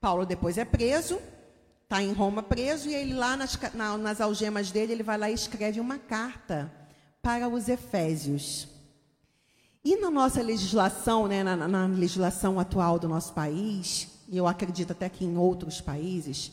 [0.00, 1.20] Paulo depois é preso,
[1.84, 5.30] está em Roma preso, e ele lá nas, na, nas algemas dele, ele vai lá
[5.30, 6.72] e escreve uma carta
[7.22, 8.68] para os Efésios.
[9.84, 14.90] E na nossa legislação, né, na, na legislação atual do nosso país, e eu acredito
[14.90, 16.52] até que em outros países,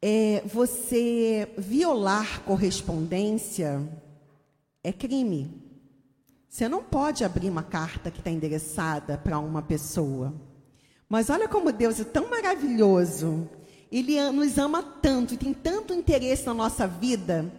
[0.00, 3.82] é, você violar correspondência
[4.84, 5.50] é crime.
[6.48, 10.32] Você não pode abrir uma carta que está endereçada para uma pessoa.
[11.08, 13.48] Mas olha como Deus é tão maravilhoso.
[13.90, 17.50] Ele nos ama tanto e tem tanto interesse na nossa vida,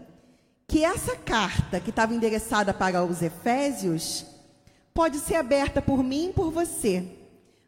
[0.67, 4.25] que essa carta que estava endereçada para os Efésios
[4.97, 7.05] pode ser aberta por mim e por você.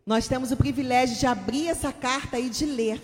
[0.03, 2.99] Nós temos o privilégio de abrir essa carta e de ler.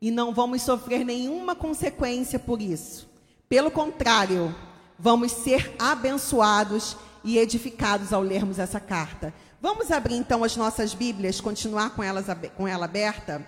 [0.00, 3.10] E não vamos sofrer nenhuma consequência por isso.
[3.48, 4.54] Pelo contrário,
[4.96, 9.34] vamos ser abençoados e edificados ao lermos essa carta.
[9.60, 13.44] Vamos abrir então as nossas Bíblias, continuar com, elas, com ela aberta?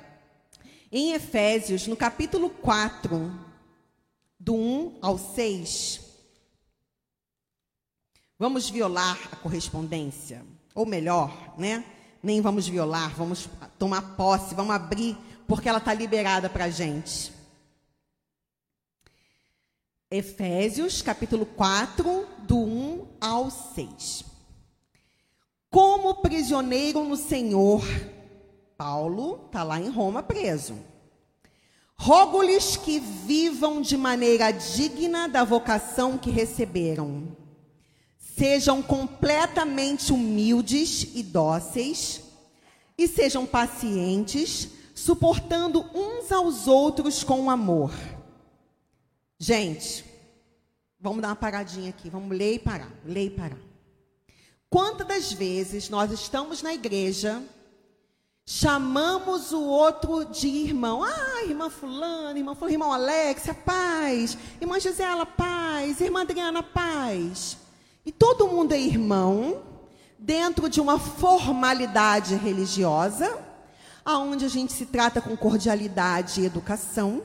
[0.91, 3.33] Em Efésios, no capítulo 4,
[4.41, 6.10] do 1 ao 6.
[8.41, 10.43] Vamos violar a correspondência.
[10.75, 11.85] Ou melhor, né?
[12.23, 13.47] Nem vamos violar, vamos
[13.79, 15.15] tomar posse, vamos abrir,
[15.47, 17.35] porque ela está liberada para a gente.
[20.11, 24.25] Efésios, capítulo 4, do 1 ao 6.
[25.71, 27.85] Como prisioneiro no Senhor,
[28.75, 30.79] Paulo está lá em Roma preso.
[31.95, 37.37] Rogo-lhes que vivam de maneira digna da vocação que receberam.
[38.41, 42.23] Sejam completamente humildes e dóceis,
[42.97, 47.93] e sejam pacientes, suportando uns aos outros com amor
[49.39, 50.07] Gente,
[50.99, 53.59] vamos dar uma paradinha aqui, vamos ler e parar, ler e parar.
[54.71, 57.43] Quantas das vezes nós estamos na igreja,
[58.47, 61.03] chamamos o outro de irmão?
[61.03, 64.39] Ah, irmã fulana, irmã fulana, irmão Alexia, paz.
[64.59, 66.01] Irmã Gisela, paz.
[66.01, 67.60] Irmã Adriana, paz.
[68.11, 69.63] E todo mundo é irmão,
[70.19, 73.39] dentro de uma formalidade religiosa,
[74.05, 77.23] aonde a gente se trata com cordialidade e educação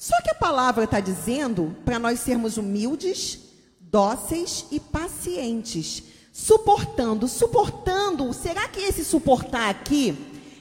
[0.00, 3.38] só que a palavra está dizendo para nós sermos humildes,
[3.78, 8.32] dóceis e pacientes, suportando, suportando.
[8.32, 10.16] Será que esse suportar aqui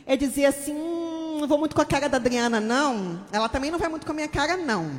[0.05, 3.25] é dizer assim, hum, não vou muito com a cara da Adriana, não?
[3.31, 4.91] Ela também não vai muito com a minha cara, não.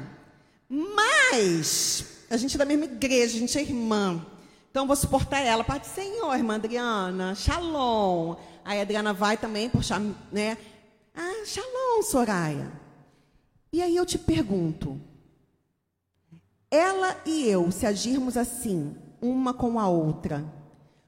[0.70, 4.24] Mas a gente é da mesma igreja, a gente é irmã.
[4.70, 5.64] Então vou suportar ela.
[5.64, 8.36] Pai do Senhor, irmã Adriana, shalom.
[8.64, 10.56] Aí a Adriana vai também, puxar, né?
[11.14, 12.70] Ah, shalom, Soraya.
[13.72, 15.00] E aí eu te pergunto:
[16.70, 20.44] ela e eu, se agirmos assim, uma com a outra,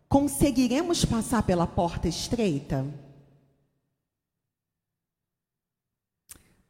[0.09, 2.85] conseguiremos passar pela porta estreita?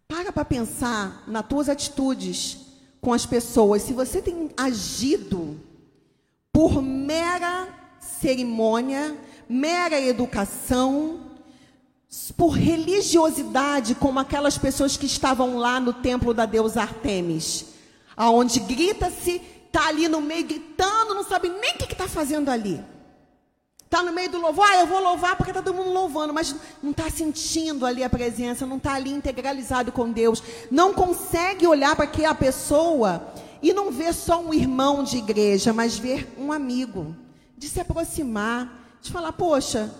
[0.06, 2.58] Para para pensar nas tuas atitudes
[3.00, 3.80] com as pessoas.
[3.80, 5.58] Se você tem agido
[6.62, 7.66] por mera
[7.98, 9.16] cerimônia,
[9.48, 11.22] mera educação,
[12.36, 17.64] por religiosidade, como aquelas pessoas que estavam lá no templo da deusa Artemis,
[18.16, 19.40] aonde grita-se,
[19.72, 22.80] tá ali no meio gritando, não sabe nem o que está fazendo ali.
[23.84, 26.54] Está no meio do louvor, ah, eu vou louvar porque está todo mundo louvando, mas
[26.80, 31.96] não está sentindo ali a presença, não está ali integralizado com Deus, não consegue olhar
[31.96, 37.14] para aquela pessoa e não ver só um irmão de igreja, mas ver um amigo,
[37.56, 39.94] de se aproximar, de falar, poxa,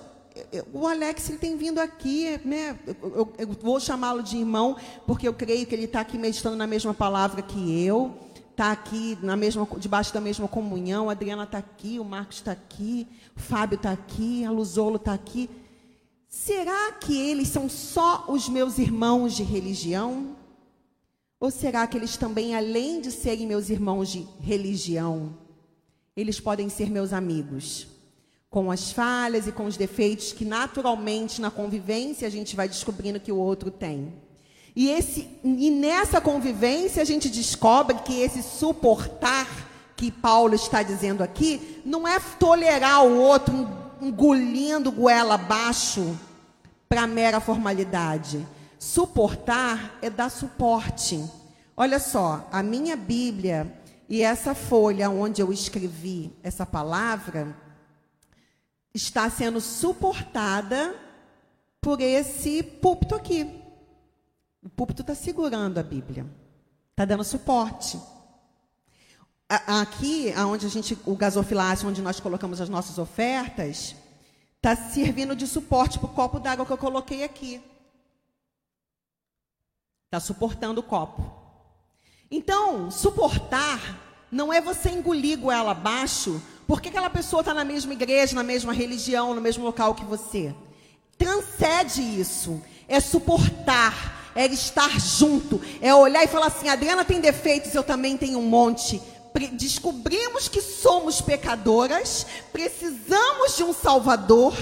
[0.72, 2.79] o Alex ele tem vindo aqui, né?
[2.87, 6.66] Eu, eu, vou chamá-lo de irmão, porque eu creio que ele está aqui meditando na
[6.66, 8.16] mesma palavra que eu,
[8.51, 11.09] está aqui na mesma, debaixo da mesma comunhão.
[11.09, 15.12] A Adriana está aqui, o Marcos está aqui, o Fábio está aqui, a Luzolo está
[15.12, 15.48] aqui.
[16.29, 20.35] Será que eles são só os meus irmãos de religião?
[21.42, 25.37] Ou será que eles também, além de serem meus irmãos de religião,
[26.16, 27.88] eles podem ser meus amigos?
[28.48, 33.18] com as falhas e com os defeitos que naturalmente na convivência a gente vai descobrindo
[33.18, 34.12] que o outro tem.
[34.76, 39.48] E, esse, e nessa convivência a gente descobre que esse suportar
[39.96, 43.55] que Paulo está dizendo aqui não é tolerar o outro
[44.02, 46.14] engolindo goela abaixo
[46.90, 48.46] para mera formalidade.
[48.83, 51.25] Suportar é dar suporte.
[51.77, 57.57] Olha só, a minha Bíblia e essa folha onde eu escrevi essa palavra,
[58.92, 60.97] está sendo suportada
[61.81, 63.62] por esse púlpito aqui.
[64.61, 66.27] O púlpito está segurando a Bíblia,
[66.90, 68.01] está dando suporte.
[69.49, 73.95] Aqui, onde a gente, o gasofilácio, onde nós colocamos as nossas ofertas,
[74.57, 77.62] está servindo de suporte para o copo d'água que eu coloquei aqui.
[80.12, 81.25] Está suportando o copo.
[82.31, 83.81] Então, suportar
[84.31, 88.42] não é você engolir goela abaixo por que aquela pessoa está na mesma igreja, na
[88.42, 90.55] mesma religião, no mesmo local que você?
[91.16, 92.62] Transcende isso.
[92.87, 98.18] É suportar, é estar junto, é olhar e falar assim: Adriana tem defeitos, eu também
[98.18, 99.01] tenho um monte.
[99.53, 104.55] Descobrimos que somos pecadoras, precisamos de um Salvador.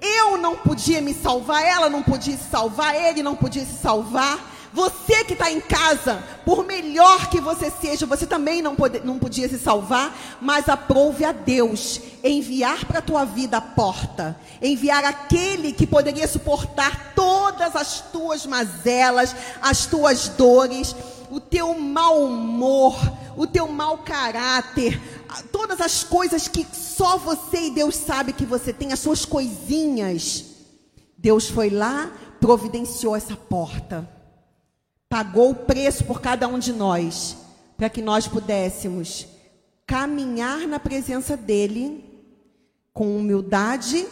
[0.00, 4.53] Eu não podia me salvar, ela não podia se salvar, ele não podia se salvar.
[4.74, 9.20] Você que está em casa, por melhor que você seja, você também não, pode, não
[9.20, 15.04] podia se salvar, mas aprove a Deus enviar para a tua vida a porta, enviar
[15.04, 20.96] aquele que poderia suportar todas as tuas mazelas, as tuas dores,
[21.30, 22.96] o teu mau humor,
[23.36, 25.00] o teu mau caráter,
[25.52, 30.46] todas as coisas que só você e Deus sabe que você tem, as suas coisinhas.
[31.16, 32.10] Deus foi lá,
[32.40, 34.12] providenciou essa porta
[35.14, 37.36] pagou o preço por cada um de nós,
[37.76, 39.28] para que nós pudéssemos
[39.86, 42.04] caminhar na presença dEle
[42.92, 44.08] com humildade,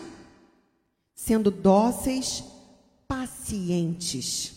[1.13, 2.45] sendo dóceis,
[3.09, 4.53] pacientes.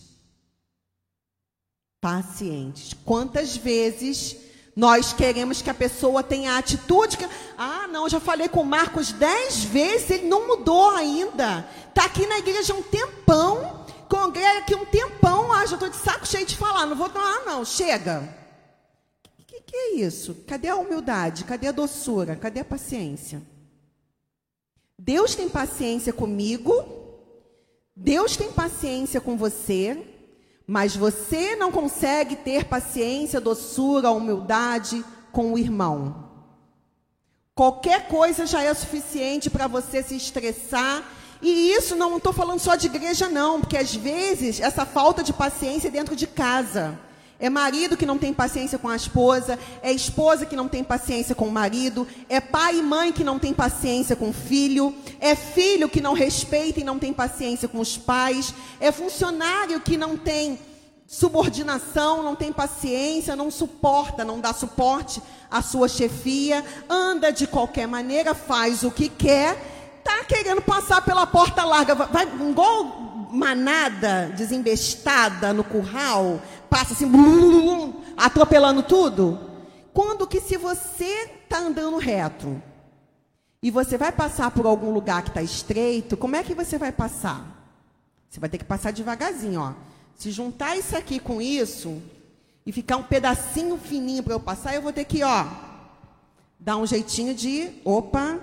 [2.00, 2.94] Pacientes.
[3.04, 4.36] Quantas vezes
[4.76, 7.28] nós queremos que a pessoa tenha a atitude que,
[7.58, 11.68] ah, não, já falei com o Marcos dez vezes, ele não mudou ainda.
[11.88, 16.26] Está aqui na igreja um tempão, congrega aqui um tempão, ah, já estou de saco
[16.26, 18.22] cheio de falar, não vou falar, não, chega.
[19.38, 20.34] O que, que é isso?
[20.46, 21.44] Cadê a humildade?
[21.44, 22.36] Cadê a doçura?
[22.36, 23.42] Cadê a paciência?
[24.98, 26.72] Deus tem paciência comigo,
[27.94, 30.06] Deus tem paciência com você,
[30.66, 36.26] mas você não consegue ter paciência, doçura, humildade com o irmão.
[37.54, 41.02] Qualquer coisa já é suficiente para você se estressar
[41.42, 45.32] e isso não estou falando só de igreja, não, porque às vezes essa falta de
[45.32, 46.98] paciência é dentro de casa.
[47.38, 51.34] É marido que não tem paciência com a esposa, é esposa que não tem paciência
[51.34, 55.34] com o marido, é pai e mãe que não tem paciência com o filho, é
[55.34, 60.16] filho que não respeita e não tem paciência com os pais, é funcionário que não
[60.16, 60.58] tem
[61.06, 67.86] subordinação, não tem paciência, não suporta, não dá suporte à sua chefia, anda de qualquer
[67.86, 69.75] maneira, faz o que quer
[70.08, 72.84] está querendo passar pela porta larga, vai igual
[73.32, 76.40] manada desembestada no curral,
[76.70, 79.38] passa assim, blum, atropelando tudo.
[79.92, 82.62] Quando que se você está andando reto
[83.60, 86.92] e você vai passar por algum lugar que está estreito, como é que você vai
[86.92, 87.44] passar?
[88.30, 89.72] Você vai ter que passar devagarzinho, ó.
[90.14, 92.00] Se juntar isso aqui com isso
[92.64, 95.46] e ficar um pedacinho fininho para eu passar, eu vou ter que, ó,
[96.58, 98.38] dar um jeitinho de, opa,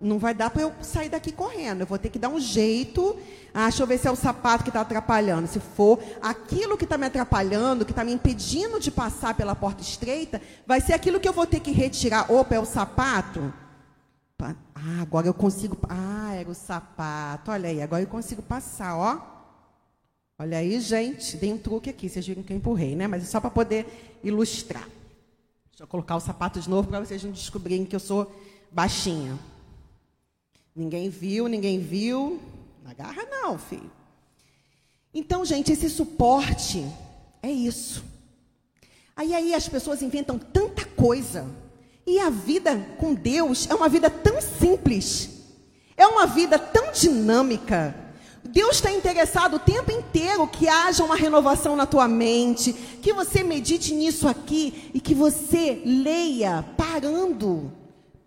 [0.00, 1.80] não vai dar para eu sair daqui correndo.
[1.80, 3.16] Eu vou ter que dar um jeito.
[3.52, 5.46] Ah, deixa eu ver se é o sapato que está atrapalhando.
[5.46, 9.82] Se for aquilo que está me atrapalhando, que está me impedindo de passar pela porta
[9.82, 12.30] estreita, vai ser aquilo que eu vou ter que retirar.
[12.30, 13.52] Opa, é o sapato?
[14.40, 15.78] Ah, agora eu consigo.
[15.88, 17.50] Ah, era o sapato.
[17.50, 19.18] Olha aí, agora eu consigo passar, ó.
[20.38, 21.36] Olha aí, gente.
[21.36, 22.08] Dei um truque aqui.
[22.08, 23.06] Vocês viram que eu empurrei, né?
[23.06, 24.86] Mas é só para poder ilustrar.
[25.70, 28.30] Deixa eu colocar o sapato de novo para vocês não descobrirem que eu sou
[28.70, 29.38] baixinha.
[30.74, 32.40] Ninguém viu, ninguém viu.
[32.82, 33.90] Na garra não, filho.
[35.14, 36.84] Então, gente, esse suporte
[37.40, 38.04] é isso.
[39.16, 41.46] Aí aí as pessoas inventam tanta coisa.
[42.06, 45.30] E a vida com Deus é uma vida tão simples.
[45.96, 47.94] É uma vida tão dinâmica.
[48.42, 53.42] Deus está interessado o tempo inteiro que haja uma renovação na tua mente, que você
[53.42, 57.72] medite nisso aqui e que você leia parando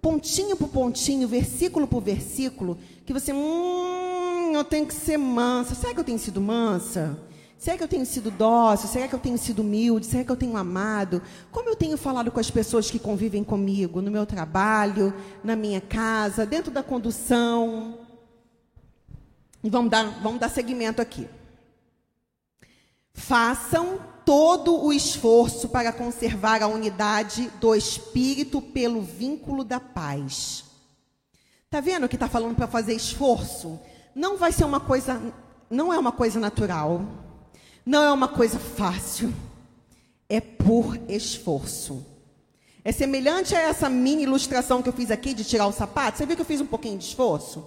[0.01, 5.75] pontinho por pontinho, versículo por versículo, que você, hum, eu tenho que ser mansa.
[5.75, 7.19] Será que eu tenho sido mansa?
[7.57, 8.87] Será que eu tenho sido dócil?
[8.87, 10.05] Será que eu tenho sido humilde?
[10.05, 11.21] Será que eu tenho amado?
[11.51, 15.81] Como eu tenho falado com as pessoas que convivem comigo, no meu trabalho, na minha
[15.81, 17.97] casa, dentro da condução?
[19.63, 21.27] E vamos dar, vamos dar seguimento aqui.
[23.11, 30.65] Façam todo o esforço para conservar a unidade do espírito pelo vínculo da paz.
[31.69, 33.79] Tá vendo que está falando para fazer esforço?
[34.13, 35.33] Não vai ser uma coisa,
[35.69, 37.05] não é uma coisa natural,
[37.85, 39.33] não é uma coisa fácil,
[40.27, 42.05] é por esforço.
[42.83, 46.17] É semelhante a essa mini ilustração que eu fiz aqui de tirar o sapato.
[46.17, 47.65] Você viu que eu fiz um pouquinho de esforço?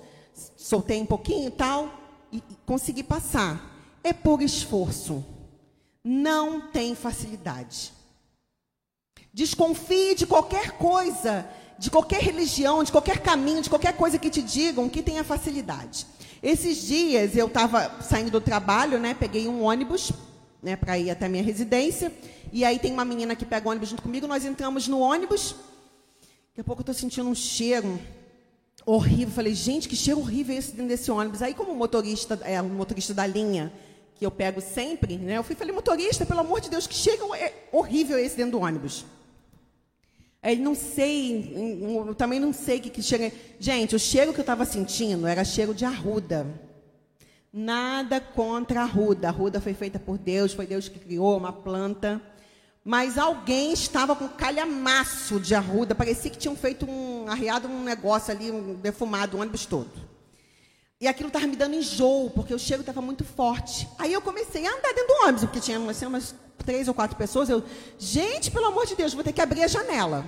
[0.58, 1.88] Soltei um pouquinho e tal
[2.30, 3.80] e consegui passar.
[4.04, 5.24] É por esforço
[6.04, 7.92] não tem facilidade.
[9.32, 11.48] Desconfie de qualquer coisa,
[11.78, 16.06] de qualquer religião, de qualquer caminho, de qualquer coisa que te digam que tenha facilidade.
[16.42, 19.14] Esses dias eu estava saindo do trabalho, né?
[19.14, 20.10] Peguei um ônibus,
[20.62, 22.12] né, para ir até a minha residência.
[22.52, 24.26] E aí tem uma menina que pega o ônibus junto comigo.
[24.26, 25.54] Nós entramos no ônibus.
[26.48, 28.00] Daqui a pouco eu estou sentindo um cheiro
[28.84, 29.32] horrível.
[29.32, 31.42] Falei, gente, que cheiro horrível é esse dentro desse ônibus.
[31.42, 33.72] Aí, como motorista, é, o motorista da linha,
[34.20, 35.38] que eu pego sempre, né?
[35.38, 38.60] Eu fui falei, motorista, pelo amor de Deus, que chega é horrível esse dentro do
[38.60, 39.06] ônibus.
[40.42, 43.32] Aí não sei, eu também não sei o que, que chega.
[43.58, 46.46] Gente, o cheiro que eu estava sentindo era cheiro de arruda.
[47.50, 49.28] Nada contra a arruda.
[49.28, 52.20] A arruda foi feita por Deus, foi Deus que criou uma planta.
[52.84, 55.94] Mas alguém estava com calhamaço de arruda.
[55.94, 60.09] Parecia que tinham feito um arriado um negócio ali, um defumado o ônibus todo.
[61.00, 63.88] E aquilo estava me dando enjoo, porque o cheiro estava muito forte.
[63.98, 67.16] Aí eu comecei a andar dentro do ônibus, porque tinha assim, umas três ou quatro
[67.16, 67.48] pessoas.
[67.48, 67.64] Eu,
[67.98, 70.26] gente, pelo amor de Deus, vou ter que abrir a janela.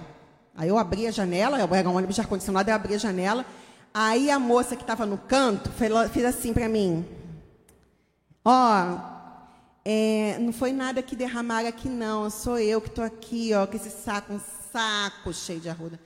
[0.56, 3.44] Aí eu abri a janela, eu era um ônibus de ar-condicionado, eu abri a janela.
[3.92, 5.70] Aí a moça que estava no canto
[6.10, 7.04] fez assim para mim:
[8.42, 8.98] Ó,
[9.84, 12.30] é, não foi nada que derramaram aqui, não.
[12.30, 14.40] Sou eu que estou aqui, ó, com esse saco, um
[14.72, 16.00] saco cheio de arruda.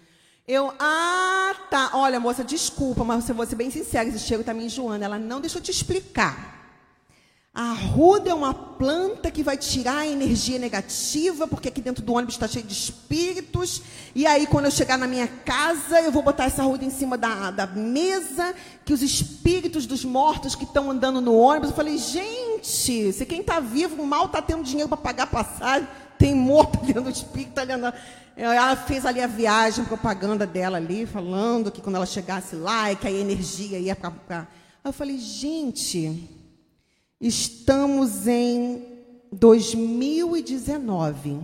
[0.47, 1.91] Eu, ah, tá.
[1.95, 5.05] Olha, moça, desculpa, mas eu vou ser bem sincera, esse cheiro está me enjoando.
[5.05, 6.55] Ela não deixou te explicar.
[7.53, 12.13] A arruda é uma planta que vai tirar a energia negativa, porque aqui dentro do
[12.13, 13.83] ônibus está cheio de espíritos.
[14.15, 17.17] E aí, quando eu chegar na minha casa, eu vou botar essa arruda em cima
[17.17, 21.71] da, da mesa, que os espíritos dos mortos que estão andando no ônibus.
[21.71, 25.89] Eu falei, gente, se quem está vivo mal está tendo dinheiro para pagar passagem,
[26.19, 27.93] tem morto ali no espírito, andando.
[28.37, 32.93] Ela fez ali a viagem, a propaganda dela ali, falando que quando ela chegasse lá,
[32.93, 34.11] e que a energia ia para.
[34.11, 34.47] Pra...
[34.85, 36.29] Eu falei, gente,
[37.21, 38.85] estamos em
[39.33, 41.41] 2019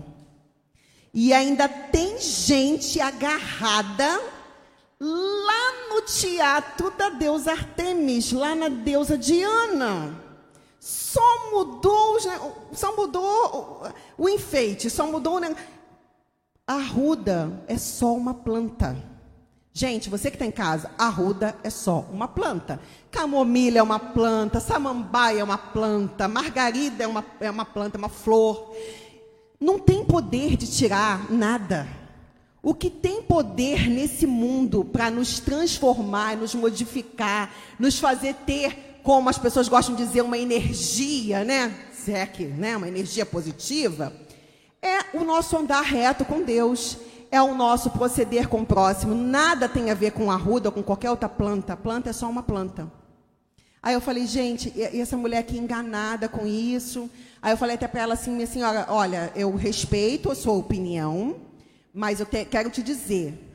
[1.14, 4.20] e ainda tem gente agarrada
[4.98, 10.21] lá no teatro da deusa Artemis, lá na deusa Diana.
[11.12, 12.16] Só mudou,
[12.72, 13.86] só mudou
[14.16, 15.38] o enfeite, só mudou.
[16.66, 18.96] A arruda é só uma planta.
[19.74, 22.80] Gente, você que está em casa, arruda é só uma planta.
[23.10, 28.08] Camomila é uma planta, samambaia é uma planta, margarida é uma, é uma planta, uma
[28.08, 28.74] flor.
[29.60, 31.86] Não tem poder de tirar nada.
[32.62, 39.28] O que tem poder nesse mundo para nos transformar, nos modificar, nos fazer ter, como
[39.28, 41.74] as pessoas gostam de dizer, uma energia, né?
[41.92, 42.76] Se é né?
[42.76, 44.12] Uma energia positiva
[44.82, 46.98] é o nosso andar reto com Deus,
[47.30, 49.14] é o nosso proceder com o próximo.
[49.14, 51.76] Nada tem a ver com arruda ou com qualquer outra planta.
[51.76, 52.90] Planta é só uma planta.
[53.80, 57.08] Aí eu falei, gente, e essa mulher aqui enganada com isso.
[57.40, 61.36] Aí eu falei até para ela assim, minha senhora, olha, eu respeito a sua opinião,
[61.94, 63.50] mas eu te, quero te dizer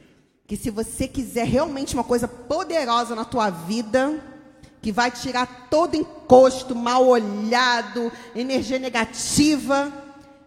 [0.46, 4.22] que se você quiser realmente uma coisa poderosa na tua vida,
[4.82, 9.92] que vai tirar todo encosto, mal olhado, energia negativa,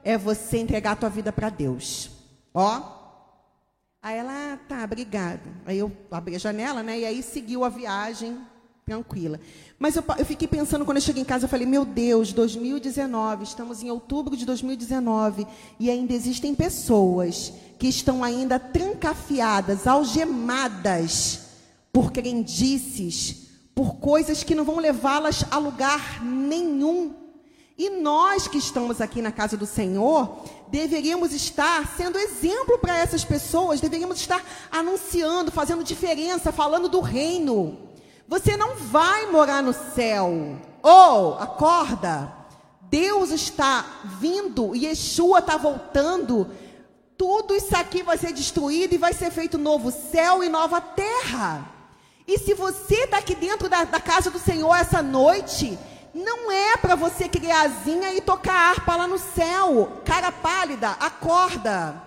[0.03, 2.11] é você entregar a tua vida para Deus.
[2.55, 2.99] Ó.
[4.03, 5.43] Aí ela, ah, tá, obrigada.
[5.67, 7.01] Aí eu abri a janela, né?
[7.01, 8.39] E aí seguiu a viagem
[8.91, 9.39] tranquila.
[9.79, 13.45] Mas eu, eu, fiquei pensando quando eu cheguei em casa, eu falei, meu Deus, 2019,
[13.45, 15.47] estamos em outubro de 2019
[15.79, 21.41] e ainda existem pessoas que estão ainda trancafiadas, algemadas
[21.93, 23.50] por crendices,
[23.81, 27.15] por coisas que não vão levá-las a lugar nenhum.
[27.79, 33.25] E nós que estamos aqui na casa do Senhor, deveríamos estar sendo exemplo para essas
[33.25, 37.79] pessoas, deveríamos estar anunciando, fazendo diferença, falando do reino.
[38.29, 40.59] Você não vai morar no céu.
[40.83, 42.31] Ou, oh, acorda.
[42.83, 46.51] Deus está vindo Yeshua está voltando.
[47.17, 51.80] Tudo isso aqui vai ser destruído e vai ser feito novo céu e nova terra.
[52.31, 55.77] E se você está aqui dentro da, da, casa do Senhor essa noite,
[56.15, 60.01] não é para você criar asinha e tocar harpa lá no céu.
[60.05, 62.01] Cara pálida, acorda.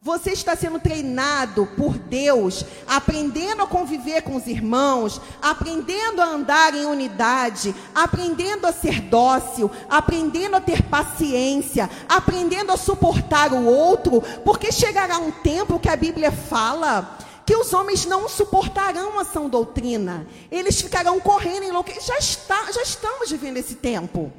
[0.00, 6.72] Você está sendo treinado por Deus, aprendendo a conviver com os irmãos, aprendendo a andar
[6.72, 14.22] em unidade, aprendendo a ser dócil, aprendendo a ter paciência, aprendendo a suportar o outro,
[14.44, 17.18] porque chegará um tempo que a Bíblia fala
[17.48, 21.98] que os homens não suportarão a sã doutrina, eles ficarão correndo em loucura.
[21.98, 24.30] Já, está, já estamos vivendo esse tempo.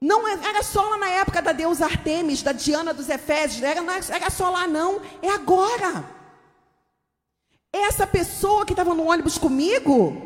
[0.00, 3.82] Não é, era só lá na época da deusa Artemis, da Diana dos Efésios, era,
[4.08, 6.08] era só lá não, é agora.
[7.70, 10.16] Essa pessoa que estava no ônibus comigo,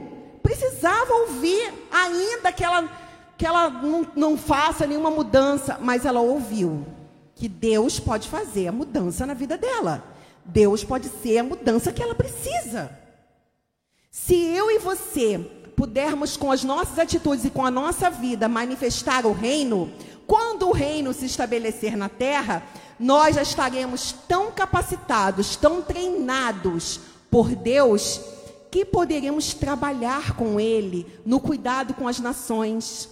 [0.45, 2.89] precisava ouvir, ainda que ela,
[3.37, 6.87] que ela não, não faça nenhuma mudança, mas ela ouviu
[7.35, 10.12] que Deus pode fazer a mudança na vida dela.
[10.45, 12.91] Deus pode ser a mudança que ela precisa.
[14.11, 15.39] Se eu e você
[15.77, 19.91] pudermos, com as nossas atitudes e com a nossa vida, manifestar o reino,
[20.27, 22.63] quando o reino se estabelecer na terra,
[22.99, 28.21] nós já estaremos tão capacitados, tão treinados por Deus,
[28.71, 33.09] que poderemos trabalhar com Ele no cuidado com as nações.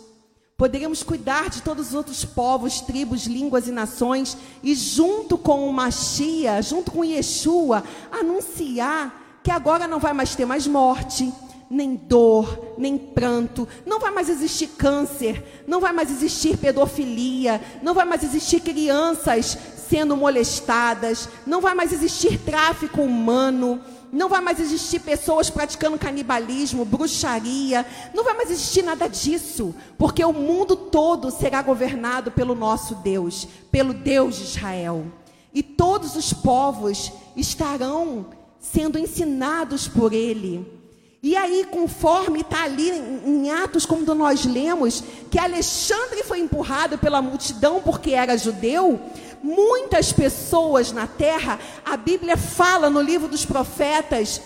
[0.61, 5.73] Poderemos cuidar de todos os outros povos, tribos, línguas e nações, e junto com o
[5.73, 7.83] Machia, junto com Yeshua,
[8.13, 11.33] anunciar que agora não vai mais ter mais morte,
[11.71, 17.95] nem dor, nem pranto, não vai mais existir câncer, não vai mais existir pedofilia, não
[17.95, 19.57] vai mais existir crianças
[19.89, 23.81] sendo molestadas, não vai mais existir tráfico humano,
[24.13, 30.25] não vai mais existir pessoas praticando canibalismo, bruxaria, não vai mais existir nada disso, porque
[30.25, 35.07] o mundo todo será governado pelo nosso Deus, pelo Deus de Israel.
[35.53, 38.27] E todos os povos estarão
[38.59, 40.81] sendo ensinados por ele.
[41.23, 47.21] E aí, conforme está ali em Atos, como nós lemos, que Alexandre foi empurrado pela
[47.21, 48.99] multidão porque era judeu,
[49.43, 54.41] muitas pessoas na terra, a Bíblia fala no livro dos profetas,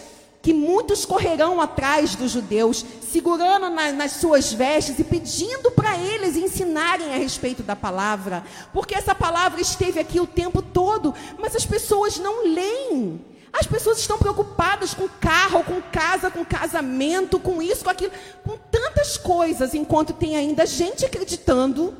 [0.44, 6.36] que muitos correrão atrás dos judeus, segurando na, nas suas vestes e pedindo para eles
[6.36, 11.64] ensinarem a respeito da palavra, porque essa palavra esteve aqui o tempo todo, mas as
[11.64, 13.24] pessoas não leem.
[13.54, 18.12] As pessoas estão preocupadas com carro, com casa, com casamento, com isso, com aquilo,
[18.44, 21.94] com tantas coisas, enquanto tem ainda gente acreditando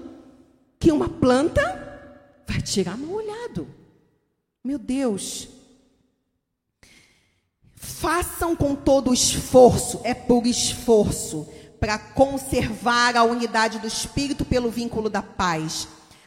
[0.81, 1.84] que uma planta
[2.47, 3.69] vai tirar mal olhado.
[4.63, 5.49] Meu Deus.
[7.77, 11.47] Façam com todo o esforço, é por esforço,
[11.79, 15.87] para conservar a unidade do espírito pelo vínculo da paz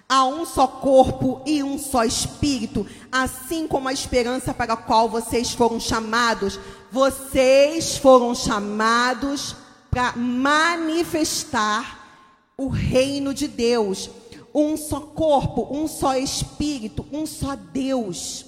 [0.09, 5.09] Há um só corpo e um só espírito, assim como a esperança para a qual
[5.09, 6.57] vocês foram chamados.
[6.89, 9.53] Vocês foram chamados
[9.91, 12.05] para manifestar
[12.55, 14.09] o reino de Deus.
[14.53, 18.45] Um só corpo, um só espírito, um só Deus.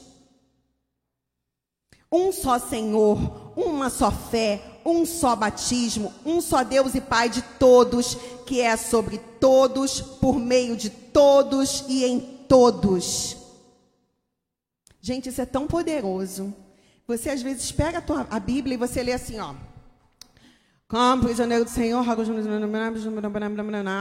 [2.12, 7.42] Um só Senhor, uma só fé, um só batismo, um só Deus e Pai de
[7.42, 13.38] todos, que é sobre todos, por meio de todos e em todos.
[15.00, 16.54] Gente, isso é tão poderoso.
[17.08, 19.54] Você às vezes pega a, tua, a Bíblia e você lê assim, ó.
[20.90, 22.04] Como prisioneiro do Senhor,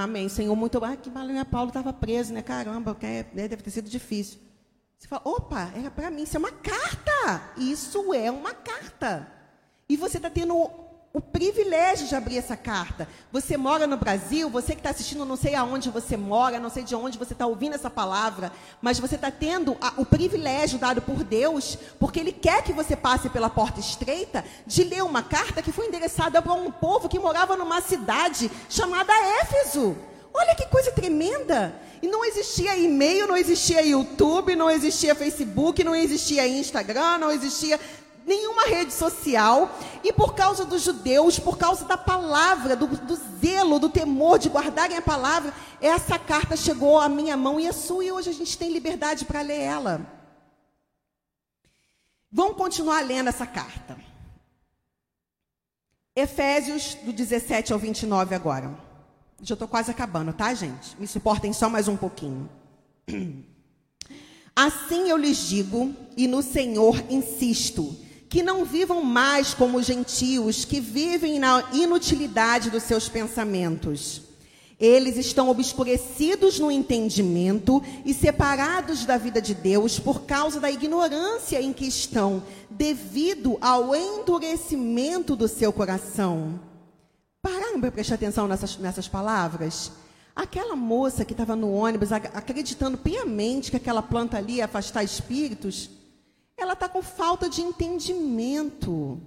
[0.02, 0.26] amém.
[0.30, 0.82] Senhor, muito.
[0.82, 2.40] Ah, que maluco, Paulo estava preso, né?
[2.40, 4.38] Caramba, né, deve ter sido difícil.
[4.98, 7.42] Você fala, opa, era para mim, isso é uma carta.
[7.58, 9.30] Isso é uma carta.
[9.86, 10.54] E você está tendo
[11.18, 13.08] o privilégio de abrir essa carta.
[13.32, 16.84] Você mora no Brasil, você que está assistindo, não sei aonde você mora, não sei
[16.84, 21.02] de onde você está ouvindo essa palavra, mas você está tendo a, o privilégio dado
[21.02, 25.60] por Deus, porque Ele quer que você passe pela porta estreita, de ler uma carta
[25.60, 29.12] que foi endereçada para um povo que morava numa cidade chamada
[29.42, 29.96] Éfeso.
[30.32, 31.74] Olha que coisa tremenda!
[32.00, 37.80] E não existia e-mail, não existia YouTube, não existia Facebook, não existia Instagram, não existia
[38.28, 39.74] nenhuma rede social.
[40.04, 44.50] E por causa dos judeus, por causa da palavra, do, do zelo, do temor de
[44.50, 48.34] guardarem a palavra, essa carta chegou à minha mão e à sua, e hoje a
[48.34, 50.06] gente tem liberdade para ler ela.
[52.30, 53.96] Vamos continuar lendo essa carta.
[56.14, 58.76] Efésios, do 17 ao 29 agora.
[59.40, 60.96] Já estou quase acabando, tá, gente?
[60.98, 62.50] Me suportem só mais um pouquinho.
[64.54, 67.96] Assim eu lhes digo, e no Senhor insisto,
[68.28, 74.22] que não vivam mais como gentios que vivem na inutilidade dos seus pensamentos.
[74.78, 81.60] Eles estão obscurecidos no entendimento e separados da vida de Deus por causa da ignorância
[81.60, 86.60] em que estão, devido ao endurecimento do seu coração.
[87.42, 89.90] Pararam para prestar atenção nessas, nessas palavras?
[90.34, 95.90] Aquela moça que estava no ônibus acreditando piamente que aquela planta ali ia afastar espíritos,
[96.58, 99.20] ela está com falta de entendimento,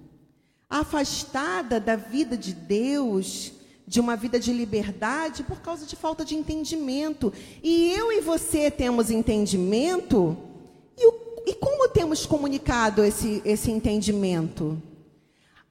[0.68, 3.52] afastada da vida de Deus,
[3.86, 7.32] de uma vida de liberdade, por causa de falta de entendimento.
[7.62, 10.36] E eu e você temos entendimento,
[10.96, 14.80] e, o, e como temos comunicado esse, esse entendimento?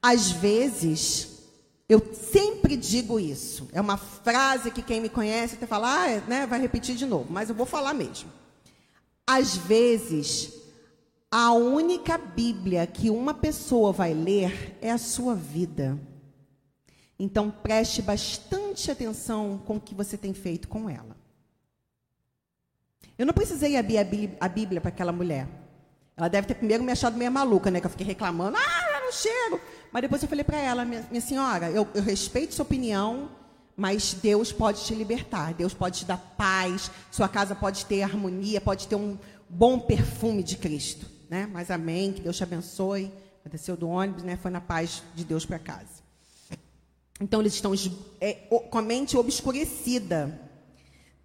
[0.00, 1.28] Às vezes,
[1.88, 3.68] eu sempre digo isso.
[3.72, 7.26] É uma frase que quem me conhece até fala, ah, né, vai repetir de novo,
[7.30, 8.28] mas eu vou falar mesmo.
[9.26, 10.61] Às vezes,
[11.34, 15.98] a única Bíblia que uma pessoa vai ler é a sua vida.
[17.18, 21.16] Então preste bastante atenção com o que você tem feito com ela.
[23.16, 25.48] Eu não precisei abrir a Bíblia para aquela mulher.
[26.14, 27.80] Ela deve ter primeiro me achado meio maluca, né?
[27.80, 29.58] Que eu fiquei reclamando, ah, eu não chego.
[29.90, 33.30] Mas depois eu falei para ela, minha, minha senhora, eu, eu respeito sua opinião,
[33.74, 38.60] mas Deus pode te libertar, Deus pode te dar paz, sua casa pode ter harmonia,
[38.60, 39.16] pode ter um
[39.48, 41.48] bom perfume de Cristo né?
[41.50, 43.10] Mas amém, que Deus te abençoe.
[43.50, 44.36] Desceu do ônibus, né?
[44.36, 46.02] Foi na paz de Deus para casa.
[47.18, 47.72] Então eles estão
[48.20, 50.38] é, com a mente obscurecida.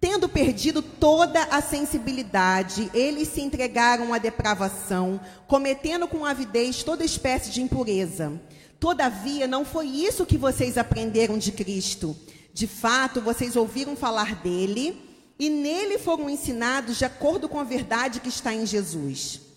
[0.00, 7.50] Tendo perdido toda a sensibilidade, eles se entregaram à depravação, cometendo com avidez toda espécie
[7.50, 8.40] de impureza.
[8.80, 12.16] Todavia, não foi isso que vocês aprenderam de Cristo.
[12.54, 14.98] De fato, vocês ouviram falar dele
[15.38, 19.47] e nele foram ensinados de acordo com a verdade que está em Jesus.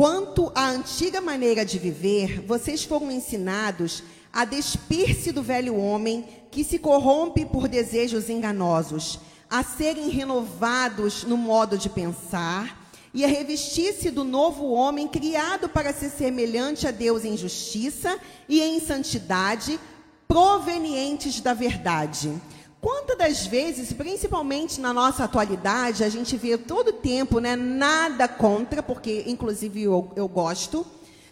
[0.00, 6.64] Quanto à antiga maneira de viver, vocês foram ensinados a despir-se do velho homem que
[6.64, 9.20] se corrompe por desejos enganosos,
[9.50, 15.92] a serem renovados no modo de pensar e a revestir-se do novo homem criado para
[15.92, 19.78] ser semelhante a Deus em justiça e em santidade,
[20.26, 22.32] provenientes da verdade.
[22.80, 28.82] Quantas das vezes, principalmente na nossa atualidade, a gente vê todo tempo, né, nada contra,
[28.82, 30.86] porque inclusive eu, eu gosto,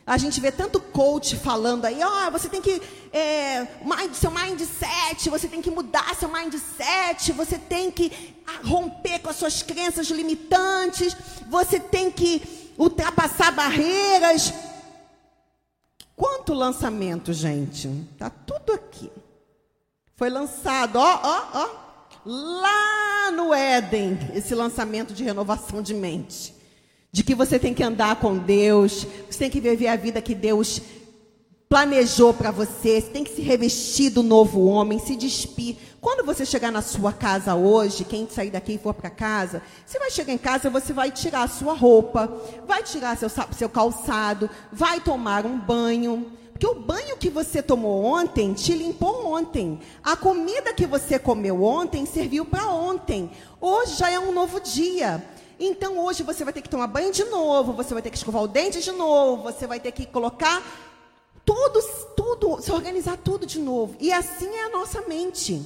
[0.07, 2.83] a gente vê tanto coach falando aí, ó, oh, você tem que,
[3.13, 8.35] é, mind, seu mindset, você tem que mudar seu mindset, você tem que
[8.65, 11.17] romper com as suas crenças limitantes,
[11.49, 12.43] você tem que
[12.77, 14.53] ultrapassar barreiras.
[16.15, 17.89] Quanto lançamento, gente?
[18.19, 19.11] Tá tudo aqui.
[20.19, 21.69] Foi lançado, ó, ó, ó,
[22.27, 26.53] lá no Éden, esse lançamento de renovação de mente.
[27.13, 30.35] De que você tem que andar com Deus, você tem que viver a vida que
[30.35, 30.83] Deus
[31.69, 35.77] planejou para você, você tem que se revestir do novo homem, se despir.
[36.01, 40.01] Quando você chegar na sua casa hoje, quem sair daqui e for para casa, você
[40.01, 42.29] vai chegar em casa, você vai tirar a sua roupa,
[42.67, 46.27] vai tirar seu, seu calçado, vai tomar um banho,
[46.59, 49.79] porque o banho que você tomou ontem te limpou ontem.
[50.03, 53.31] A comida que você comeu ontem serviu para ontem.
[53.61, 55.25] Hoje já é um novo dia.
[55.61, 58.43] Então hoje você vai ter que tomar banho de novo, você vai ter que escovar
[58.43, 60.61] o dente de novo, você vai ter que colocar
[61.45, 61.81] tudo,
[62.17, 63.95] tudo, se organizar tudo de novo.
[64.01, 65.63] E assim é a nossa mente.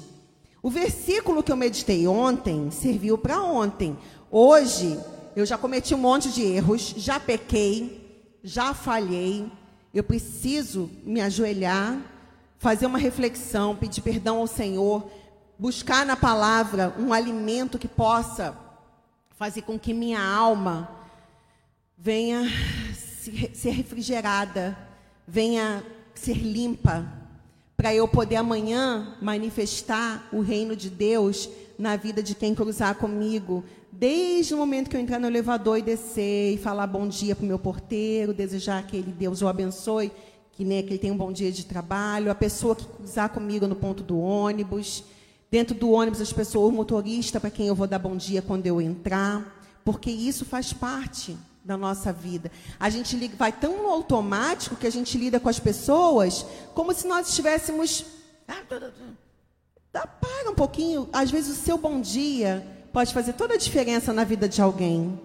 [0.62, 3.96] O versículo que eu meditei ontem serviu para ontem.
[4.30, 5.00] Hoje
[5.34, 9.50] eu já cometi um monte de erros, já pequei, já falhei
[9.92, 12.00] eu preciso me ajoelhar,
[12.58, 15.10] fazer uma reflexão, pedir perdão ao Senhor,
[15.58, 18.56] buscar na palavra um alimento que possa
[19.36, 20.88] fazer com que minha alma
[21.98, 22.44] venha
[23.54, 24.76] ser refrigerada,
[25.26, 25.84] venha
[26.14, 27.06] ser limpa,
[27.76, 33.64] para eu poder amanhã manifestar o reino de Deus na vida de quem cruzar comigo.
[34.02, 37.44] Desde o momento que eu entrar no elevador e descer e falar bom dia para
[37.44, 40.10] o meu porteiro, desejar que ele, Deus o abençoe,
[40.50, 43.64] que, né, que ele tenha um bom dia de trabalho, a pessoa que cruzar comigo
[43.68, 45.04] no ponto do ônibus,
[45.48, 48.66] dentro do ônibus as pessoas, o motorista para quem eu vou dar bom dia quando
[48.66, 52.50] eu entrar, porque isso faz parte da nossa vida.
[52.80, 56.44] A gente vai tão automático que a gente lida com as pessoas
[56.74, 58.04] como se nós estivéssemos.
[59.92, 61.08] Para um pouquinho.
[61.12, 65.18] Às vezes o seu bom dia pode fazer toda a diferença na vida de alguém.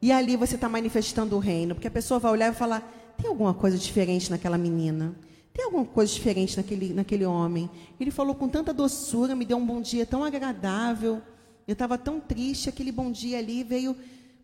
[0.00, 1.74] E ali você está manifestando o reino.
[1.74, 2.80] Porque a pessoa vai olhar e falar:
[3.16, 5.14] tem alguma coisa diferente naquela menina?
[5.52, 7.70] Tem alguma coisa diferente naquele, naquele homem?
[8.00, 11.20] Ele falou com tanta doçura, me deu um bom dia tão agradável.
[11.68, 13.96] Eu estava tão triste, aquele bom dia ali veio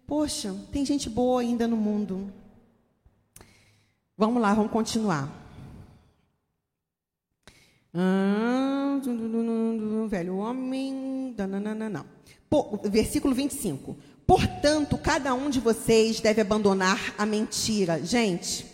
[0.09, 2.33] Poxa, tem gente boa ainda no mundo.
[4.17, 5.31] Vamos lá, vamos continuar.
[7.93, 8.99] Ah,
[10.09, 11.35] velho homem.
[11.93, 12.18] Não.
[12.85, 13.97] Versículo 25.
[14.27, 18.01] Portanto, cada um de vocês deve abandonar a mentira.
[18.05, 18.67] Gente,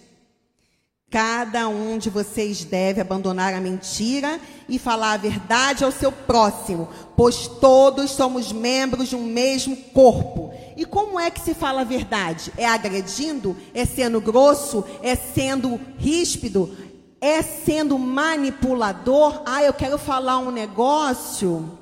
[1.14, 6.89] cada um de vocês deve abandonar a mentira e falar a verdade ao seu próximo,
[7.16, 10.53] pois todos somos membros de um mesmo corpo.
[10.77, 12.53] E como é que se fala a verdade?
[12.57, 13.57] É agredindo?
[13.72, 14.85] É sendo grosso?
[15.03, 16.77] É sendo ríspido?
[17.20, 19.41] É sendo manipulador?
[19.47, 21.79] Ah, eu quero falar um negócio,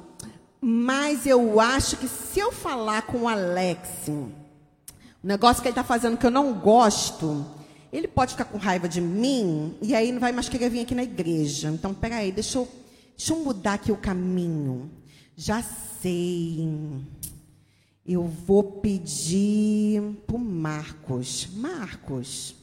[0.64, 4.30] mas eu acho que se eu falar com o Alex, o
[5.20, 7.44] negócio que ele está fazendo que eu não gosto,
[7.92, 10.94] ele pode ficar com raiva de mim e aí não vai mais querer vir aqui
[10.94, 11.68] na igreja.
[11.68, 12.68] Então, peraí, deixa eu,
[13.16, 14.88] deixa eu mudar aqui o caminho.
[15.36, 15.64] Já
[16.00, 16.68] sei.
[18.06, 21.48] Eu vou pedir para Marcos.
[21.54, 22.54] Marcos,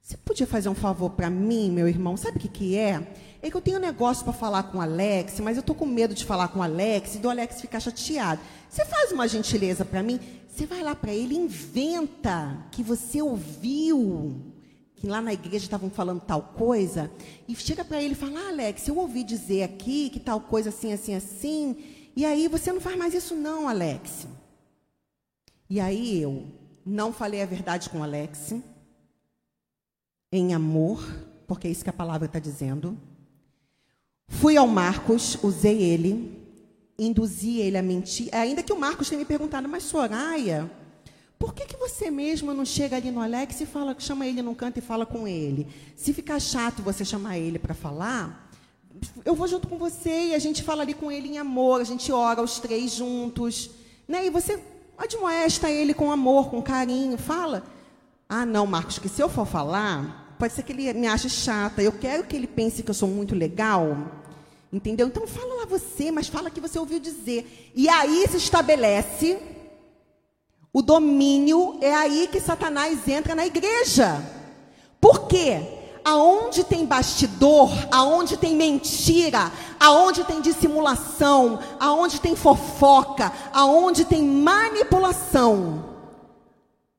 [0.00, 2.16] você podia fazer um favor para mim, meu irmão?
[2.16, 3.06] Sabe o que, que é?
[3.44, 5.84] É que eu tenho um negócio para falar com o Alex, mas eu estou com
[5.84, 8.40] medo de falar com o Alex e do Alex ficar chateado.
[8.70, 10.18] Você faz uma gentileza para mim?
[10.48, 14.40] Você vai lá para ele, inventa que você ouviu
[14.96, 17.10] que lá na igreja estavam falando tal coisa,
[17.46, 20.70] e chega para ele e fala: ah, Alex, eu ouvi dizer aqui que tal coisa
[20.70, 21.76] assim, assim, assim,
[22.16, 24.26] e aí você não faz mais isso, não, Alex.
[25.68, 26.46] E aí eu
[26.86, 28.54] não falei a verdade com Alex,
[30.32, 31.06] em amor,
[31.46, 32.98] porque é isso que a palavra está dizendo.
[34.28, 36.38] Fui ao Marcos, usei ele,
[36.98, 40.70] induzi ele a mentir, ainda que o Marcos tenha me perguntado, mas Soraya,
[41.38, 44.54] por que, que você mesma não chega ali no Alex e fala, chama ele num
[44.54, 45.66] canto e fala com ele?
[45.96, 48.50] Se ficar chato você chamar ele para falar,
[49.24, 51.84] eu vou junto com você e a gente fala ali com ele em amor, a
[51.84, 53.70] gente ora os três juntos.
[54.08, 54.26] Né?
[54.26, 54.58] E você
[54.96, 57.18] Admoesta ele com amor, com carinho.
[57.18, 57.64] Fala.
[58.28, 61.82] Ah, não, Marcos, que se eu for falar, pode ser que ele me ache chata.
[61.82, 63.96] Eu quero que ele pense que eu sou muito legal.
[64.72, 65.06] Entendeu?
[65.06, 67.72] Então fala lá você, mas fala que você ouviu dizer.
[67.74, 69.38] E aí se estabelece
[70.72, 74.20] o domínio, é aí que Satanás entra na igreja.
[75.00, 75.80] Por quê?
[76.04, 85.94] aonde tem bastidor, aonde tem mentira, aonde tem dissimulação, aonde tem fofoca, aonde tem manipulação,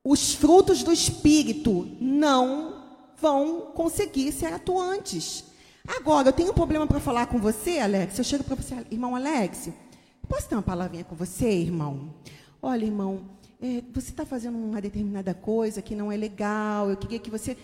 [0.04, 2.75] os frutos do espírito não
[3.26, 5.46] vão conseguir ser atuantes.
[5.88, 8.20] Agora, eu tenho um problema para falar com você, Alex.
[8.20, 9.70] Eu chego para você, irmão Alex,
[10.30, 12.14] posso ter uma palavrinha com você, irmão?
[12.62, 13.22] Olha, irmão,
[13.60, 16.92] é, você está fazendo uma determinada coisa que não é legal.
[16.92, 17.58] Eu queria que você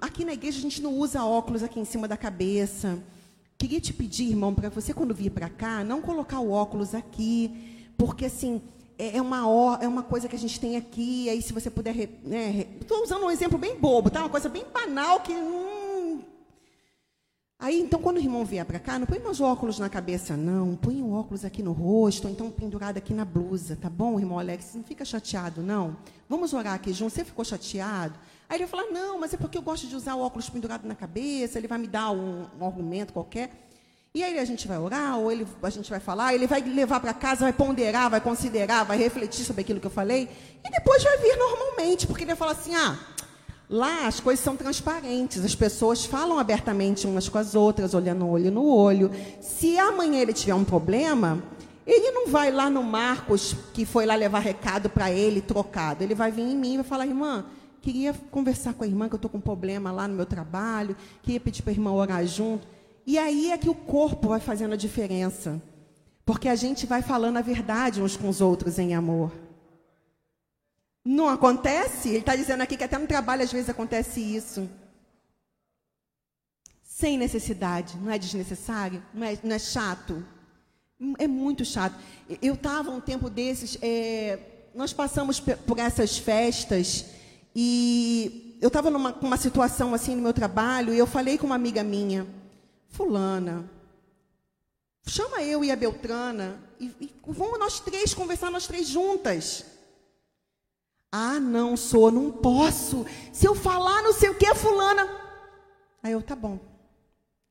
[0.00, 2.96] aqui na igreja a gente não usa óculos aqui em cima da cabeça.
[3.58, 7.90] Queria te pedir, irmão, para você quando vir para cá, não colocar o óculos aqui,
[7.96, 8.62] porque assim
[8.98, 11.30] é, é uma é uma coisa que a gente tem aqui.
[11.30, 14.20] Aí se você puder, estou né, usando um exemplo bem bobo, tá?
[14.20, 16.20] Uma coisa bem banal que hum...
[17.60, 20.76] Aí então quando o irmão vier para cá, não põe mais óculos na cabeça, não.
[20.76, 24.38] Põe o óculos aqui no rosto, ou então pendurado aqui na blusa, tá bom, irmão
[24.38, 24.74] Alex?
[24.74, 25.96] Não fica chateado, não.
[26.28, 27.14] Vamos orar aqui junto.
[27.14, 28.14] Você ficou chateado?
[28.48, 30.86] Aí ele vai falar, não, mas é porque eu gosto de usar o óculos pendurado
[30.86, 33.67] na cabeça, ele vai me dar um, um argumento qualquer.
[34.14, 36.98] E aí a gente vai orar, ou ele, a gente vai falar, ele vai levar
[36.98, 40.28] para casa, vai ponderar, vai considerar, vai refletir sobre aquilo que eu falei,
[40.64, 42.98] e depois vai vir normalmente, porque ele vai falar assim, ah,
[43.68, 48.50] lá as coisas são transparentes, as pessoas falam abertamente umas com as outras, olhando olho
[48.50, 49.10] no olho.
[49.40, 51.42] Se amanhã ele tiver um problema,
[51.86, 56.02] ele não vai lá no Marcos, que foi lá levar recado para ele, trocado.
[56.02, 57.44] Ele vai vir em mim e vai falar, irmã,
[57.82, 60.96] queria conversar com a irmã, que eu estou com um problema lá no meu trabalho,
[61.22, 62.66] queria pedir para a irmã orar junto.
[63.08, 65.62] E aí é que o corpo vai fazendo a diferença.
[66.26, 69.32] Porque a gente vai falando a verdade uns com os outros em amor.
[71.02, 72.10] Não acontece?
[72.10, 74.68] Ele está dizendo aqui que até no trabalho às vezes acontece isso.
[76.82, 80.22] sem necessidade, não é desnecessário, não é, não é chato.
[81.18, 81.96] É muito chato.
[82.42, 84.38] Eu estava um tempo desses, é,
[84.74, 87.06] nós passamos por essas festas
[87.56, 91.54] e eu estava numa uma situação assim no meu trabalho e eu falei com uma
[91.54, 92.26] amiga minha,
[92.88, 93.68] fulana,
[95.06, 99.64] chama eu e a Beltrana e, e vamos nós três conversar nós três juntas.
[101.10, 103.06] Ah, não, sou, não posso.
[103.32, 105.08] Se eu falar não sei o que, fulana.
[106.02, 106.58] Aí eu, tá bom.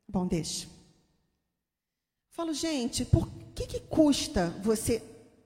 [0.07, 0.67] Bom, deixa.
[2.29, 5.03] Falo, gente, por que, que custa você,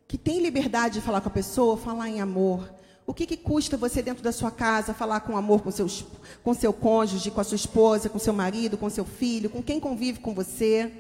[0.08, 2.70] que tem liberdade de falar com a pessoa, falar em amor?
[3.06, 6.06] O que, que custa você dentro da sua casa falar com amor com, seus,
[6.44, 9.80] com seu cônjuge, com a sua esposa, com seu marido, com seu filho, com quem
[9.80, 10.92] convive com você?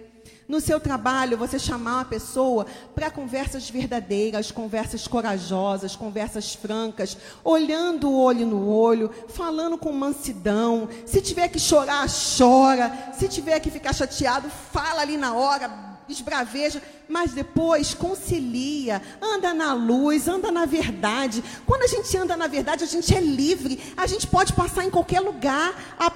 [0.48, 8.10] No seu trabalho, você chamar uma pessoa para conversas verdadeiras, conversas corajosas, conversas francas, olhando
[8.10, 10.90] o olho no olho, falando com mansidão.
[11.06, 12.06] Se tiver que chorar,
[12.38, 13.14] chora.
[13.14, 19.74] Se tiver que ficar chateado, fala ali na hora, esbraveja, mas depois concilia, anda na
[19.74, 21.44] luz, anda na verdade.
[21.66, 24.90] Quando a gente anda na verdade, a gente é livre, a gente pode passar em
[24.90, 25.74] qualquer lugar,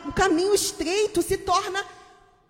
[0.07, 1.83] o caminho estreito se torna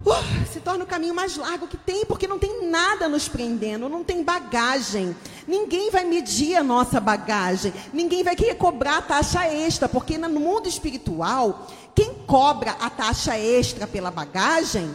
[0.05, 3.89] uh, se torna o caminho mais largo que tem, porque não tem nada nos prendendo,
[3.89, 5.15] não tem bagagem.
[5.47, 10.39] Ninguém vai medir a nossa bagagem, ninguém vai querer cobrar a taxa extra, porque no
[10.39, 14.93] mundo espiritual, quem cobra a taxa extra pela bagagem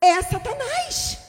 [0.00, 1.23] é Satanás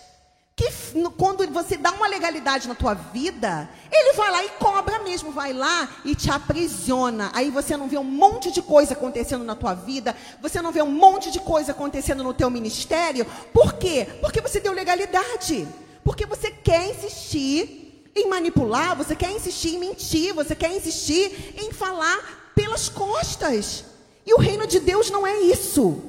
[0.55, 0.71] que
[1.17, 5.51] quando você dá uma legalidade na tua vida, ele vai lá e cobra mesmo, vai
[5.51, 7.29] lá e te aprisiona.
[7.33, 10.81] Aí você não vê um monte de coisa acontecendo na tua vida, você não vê
[10.81, 13.25] um monte de coisa acontecendo no teu ministério.
[13.53, 14.07] Por quê?
[14.21, 15.67] Porque você deu legalidade.
[16.03, 21.73] Porque você quer insistir em manipular, você quer insistir em mentir, você quer insistir em
[21.73, 23.83] falar pelas costas.
[24.25, 26.01] E o reino de Deus não é isso.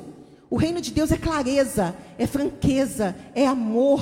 [0.48, 4.00] O reino de Deus é clareza, é franqueza, é amor.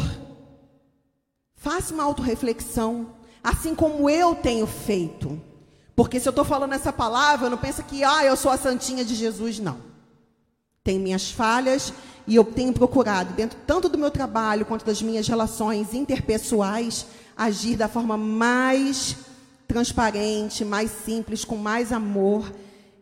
[1.64, 3.06] Faça uma autorreflexão,
[3.42, 5.40] assim como eu tenho feito.
[5.96, 9.02] Porque se eu estou falando essa palavra, não pensa que ah, eu sou a santinha
[9.02, 9.78] de Jesus, não.
[10.82, 11.90] Tem minhas falhas
[12.26, 17.78] e eu tenho procurado, dentro tanto do meu trabalho quanto das minhas relações interpessoais, agir
[17.78, 19.16] da forma mais
[19.66, 22.52] transparente, mais simples, com mais amor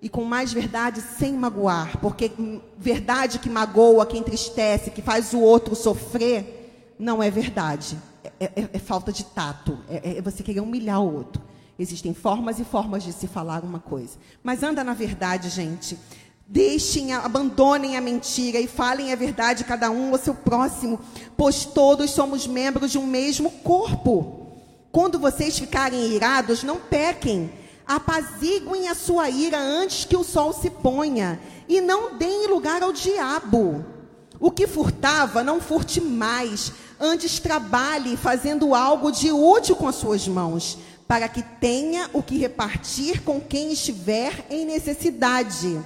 [0.00, 1.98] e com mais verdade, sem magoar.
[1.98, 2.30] Porque
[2.78, 7.98] verdade que magoa, que entristece, que faz o outro sofrer, não é verdade
[8.42, 11.42] é, é, é falta de tato, é, é, você querer humilhar o outro.
[11.78, 14.18] Existem formas e formas de se falar uma coisa.
[14.42, 15.98] Mas anda na verdade, gente.
[16.46, 21.00] Deixem, abandonem a mentira e falem a verdade cada um ao seu próximo,
[21.36, 24.48] pois todos somos membros de um mesmo corpo.
[24.90, 27.50] Quando vocês ficarem irados, não pequem.
[27.86, 32.92] Apaziguem a sua ira antes que o sol se ponha e não deem lugar ao
[32.92, 33.84] diabo.
[34.38, 36.72] O que furtava, não furte mais,
[37.04, 40.78] Antes trabalhe fazendo algo de útil com as suas mãos,
[41.08, 45.80] para que tenha o que repartir com quem estiver em necessidade.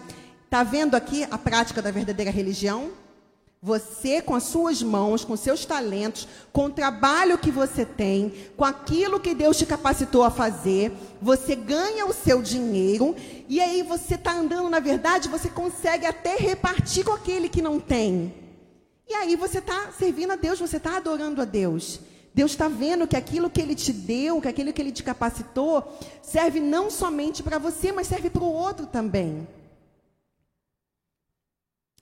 [0.45, 2.91] Está vendo aqui a prática da verdadeira religião?
[3.62, 8.67] Você, com as suas mãos, com seus talentos, com o trabalho que você tem, com
[8.67, 10.93] aquilo que Deus te capacitou a fazer,
[11.23, 13.17] você ganha o seu dinheiro
[13.49, 17.81] e aí você está andando, na verdade, você consegue até repartir com aquele que não
[17.81, 18.46] tem.
[19.09, 22.01] E aí você está servindo a Deus, você está adorando a Deus.
[22.35, 25.97] Deus está vendo que aquilo que Ele te deu, que aquilo que Ele te capacitou,
[26.21, 29.49] serve não somente para você, mas serve para o outro também.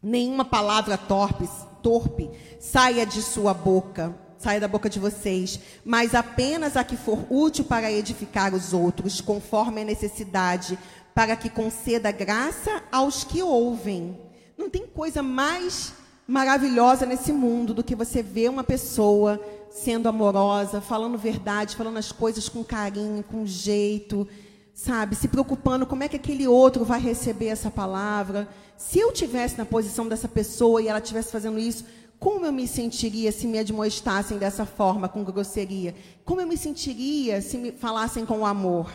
[0.02, 1.48] Nenhuma palavra torpe,
[1.82, 7.24] torpe saia de sua boca, saia da boca de vocês, mas apenas a que for
[7.30, 10.78] útil para edificar os outros, conforme a necessidade,
[11.14, 14.18] para que conceda graça aos que ouvem.
[14.58, 15.92] Não tem coisa mais
[16.26, 22.12] maravilhosa nesse mundo do que você ver uma pessoa sendo amorosa, falando verdade, falando as
[22.12, 24.26] coisas com carinho, com jeito,
[24.72, 25.16] sabe?
[25.16, 28.48] Se preocupando como é que aquele outro vai receber essa palavra.
[28.76, 31.84] Se eu tivesse na posição dessa pessoa e ela estivesse fazendo isso,
[32.18, 35.94] como eu me sentiria se me admoestassem dessa forma, com grosseria?
[36.24, 38.90] Como eu me sentiria se me falassem com amor?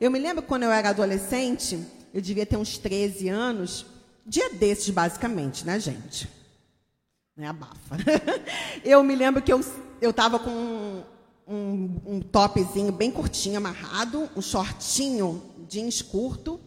[0.00, 1.78] Eu me lembro quando eu era adolescente,
[2.14, 3.84] eu devia ter uns 13 anos,
[4.26, 6.39] dia desses basicamente, né, gente?
[7.40, 7.48] Né?
[7.48, 7.96] Abafa.
[8.84, 9.60] eu me lembro que eu
[10.02, 11.02] estava com um,
[11.48, 16.60] um, um, topzinho bem curtinho, amarrado, um shortinho jeans curto,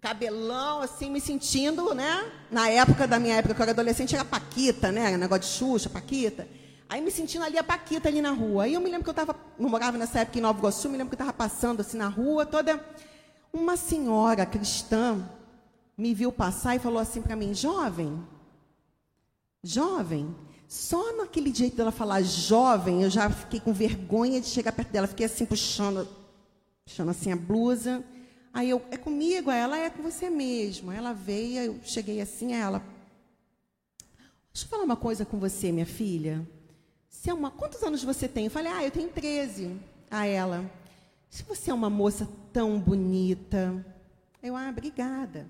[0.00, 2.30] cabelão, assim, me sentindo, né?
[2.50, 5.16] Na época da minha época, que eu era adolescente, era Paquita, né?
[5.16, 6.46] Negócio de Xuxa, Paquita.
[6.88, 8.64] Aí me sentindo ali a Paquita ali na rua.
[8.64, 10.98] Aí eu me lembro que eu estava, não morava nessa época em Nova Iguaçu, me
[10.98, 12.84] lembro que eu estava passando assim na rua, toda.
[13.52, 15.26] Uma senhora cristã
[15.96, 18.22] me viu passar e falou assim para mim, jovem,
[19.62, 20.34] Jovem.
[20.66, 25.06] Só naquele jeito dela falar jovem, eu já fiquei com vergonha de chegar perto dela.
[25.06, 26.08] Fiquei assim, puxando,
[26.84, 28.02] puxando assim a blusa.
[28.54, 29.50] Aí eu, é comigo?
[29.50, 30.90] Ela é com você mesmo.
[30.90, 32.82] Ela veio, eu cheguei assim, ela.
[34.52, 36.46] Deixa eu falar uma coisa com você, minha filha.
[37.08, 38.46] Se é uma, quantos anos você tem?
[38.46, 39.78] Eu falei, ah, eu tenho 13.
[40.10, 40.70] A ela.
[41.30, 43.84] Se você é uma moça tão bonita.
[44.42, 45.46] Eu, ah, obrigada.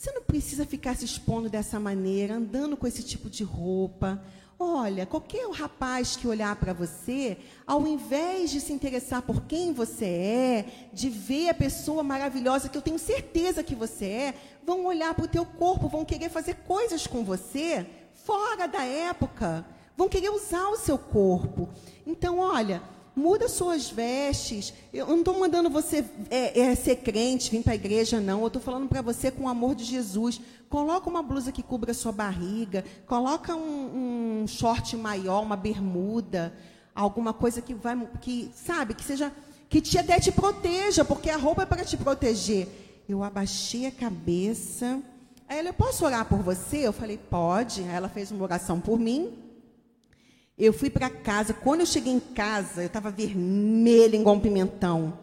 [0.00, 4.18] Você não precisa ficar se expondo dessa maneira, andando com esse tipo de roupa.
[4.58, 7.36] Olha, qualquer rapaz que olhar para você,
[7.66, 12.78] ao invés de se interessar por quem você é, de ver a pessoa maravilhosa que
[12.78, 14.34] eu tenho certeza que você é,
[14.64, 17.86] vão olhar para o teu corpo, vão querer fazer coisas com você
[18.24, 19.66] fora da época,
[19.98, 21.68] vão querer usar o seu corpo.
[22.06, 22.82] Então, olha,
[23.14, 24.72] muda suas vestes.
[24.92, 28.40] Eu não estou mandando você é, é, ser crente, vir para a igreja, não.
[28.40, 30.40] Eu estou falando para você com o amor de Jesus.
[30.68, 32.84] Coloca uma blusa que cubra a sua barriga.
[33.06, 36.54] Coloca um, um short maior, uma bermuda,
[36.94, 39.32] alguma coisa que vai, que sabe, que seja,
[39.68, 42.68] que te até te proteja, porque a roupa é para te proteger.
[43.08, 45.02] Eu abaixei a cabeça.
[45.48, 46.86] Aí ela, eu posso orar por você?
[46.86, 47.82] Eu falei, pode.
[47.82, 49.49] Aí ela fez uma oração por mim.
[50.60, 51.54] Eu fui para casa.
[51.54, 55.18] Quando eu cheguei em casa, eu estava vermelha, igual um pimentão.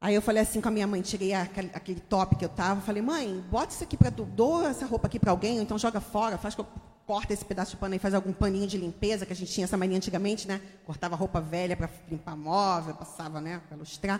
[0.00, 3.02] Aí eu falei assim com a minha mãe, tirei aquele, top que eu estava, falei,
[3.02, 6.00] mãe, bota isso aqui para tu, dou essa roupa aqui para alguém, ou então joga
[6.00, 6.66] fora, faz que eu
[7.06, 9.64] corta esse pedaço de pano e faz algum paninho de limpeza, que a gente tinha
[9.64, 10.62] essa mania antigamente, né?
[10.86, 14.18] Cortava roupa velha para limpar móvel, passava, né, para lustrar.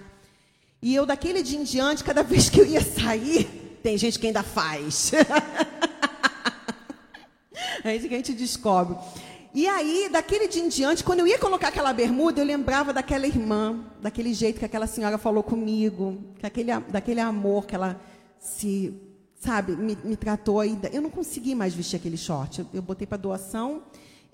[0.83, 4.27] E eu, daquele dia em diante, cada vez que eu ia sair, tem gente que
[4.27, 5.13] ainda faz.
[7.83, 8.95] é isso que a gente descobre.
[9.55, 13.27] E aí, daquele dia em diante, quando eu ia colocar aquela bermuda, eu lembrava daquela
[13.27, 18.01] irmã, daquele jeito que aquela senhora falou comigo, que aquele, daquele amor que ela
[18.39, 18.95] se,
[19.39, 20.79] sabe, me, me tratou aí.
[20.91, 22.61] Eu não consegui mais vestir aquele short.
[22.61, 23.83] Eu, eu botei para doação.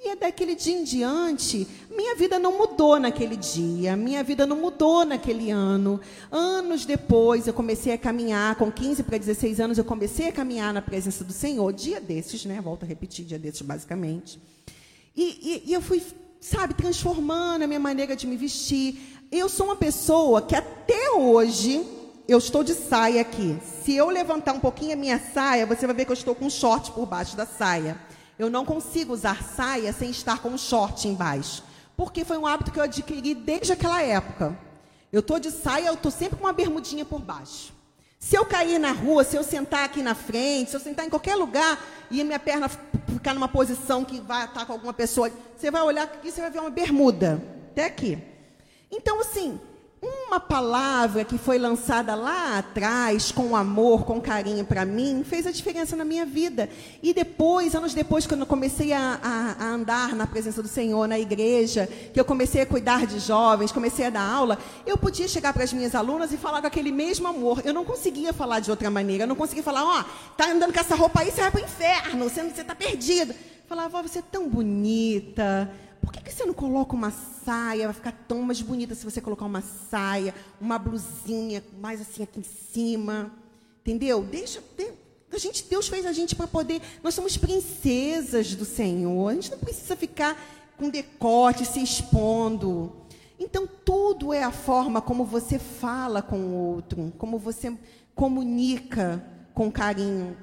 [0.00, 4.54] E é daquele dia em diante, minha vida não mudou naquele dia, minha vida não
[4.54, 6.00] mudou naquele ano.
[6.30, 10.72] Anos depois, eu comecei a caminhar, com 15 para 16 anos, eu comecei a caminhar
[10.72, 12.60] na presença do Senhor, dia desses, né?
[12.60, 14.38] Volto a repetir, dia desses, basicamente.
[15.18, 16.00] E, e, e eu fui,
[16.40, 19.18] sabe, transformando a minha maneira de me vestir.
[19.32, 21.84] Eu sou uma pessoa que até hoje
[22.28, 23.58] eu estou de saia aqui.
[23.82, 26.44] Se eu levantar um pouquinho a minha saia, você vai ver que eu estou com
[26.44, 28.00] um short por baixo da saia.
[28.38, 31.64] Eu não consigo usar saia sem estar com um short embaixo.
[31.96, 34.56] Porque foi um hábito que eu adquiri desde aquela época.
[35.12, 37.72] Eu estou de saia, eu estou sempre com uma bermudinha por baixo.
[38.18, 41.10] Se eu cair na rua, se eu sentar aqui na frente, se eu sentar em
[41.10, 41.78] qualquer lugar
[42.10, 46.04] e minha perna ficar numa posição que vai estar com alguma pessoa, você vai olhar
[46.04, 47.40] aqui você vai ver uma bermuda.
[47.70, 48.18] Até aqui.
[48.90, 49.60] Então, assim,
[50.00, 55.50] uma palavra que foi lançada lá atrás, com amor, com carinho para mim, fez a
[55.50, 56.68] diferença na minha vida.
[57.02, 61.08] E depois, anos depois, quando eu comecei a, a, a, andar na presença do Senhor,
[61.08, 65.26] na igreja, que eu comecei a cuidar de jovens, comecei a dar aula, eu podia
[65.26, 67.62] chegar para as minhas alunas e falar com aquele mesmo amor.
[67.64, 69.24] Eu não conseguia falar de outra maneira.
[69.24, 71.60] Eu não conseguia falar, ó, oh, tá andando com essa roupa aí, você vai para
[71.60, 73.34] o inferno, você está perdido.
[73.66, 75.68] falava, oh, você é tão bonita
[76.08, 77.84] por que, que você não coloca uma saia?
[77.84, 82.40] Vai ficar tão mais bonita se você colocar uma saia, uma blusinha mais assim aqui
[82.40, 83.30] em cima.
[83.82, 84.22] Entendeu?
[84.22, 84.62] Deixa.
[85.30, 86.80] A gente, Deus fez a gente para poder.
[87.02, 89.28] Nós somos princesas do Senhor.
[89.28, 90.42] A gente não precisa ficar
[90.78, 92.90] com decote, se expondo.
[93.38, 97.76] Então, tudo é a forma como você fala com o outro, como você
[98.14, 100.34] comunica com carinho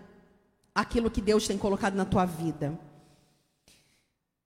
[0.76, 2.78] aquilo que Deus tem colocado na tua vida.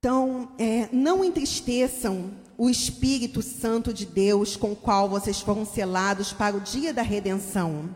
[0.02, 6.32] Então, é, não entristeçam o Espírito Santo de Deus com o qual vocês foram selados
[6.32, 7.90] para o dia da redenção.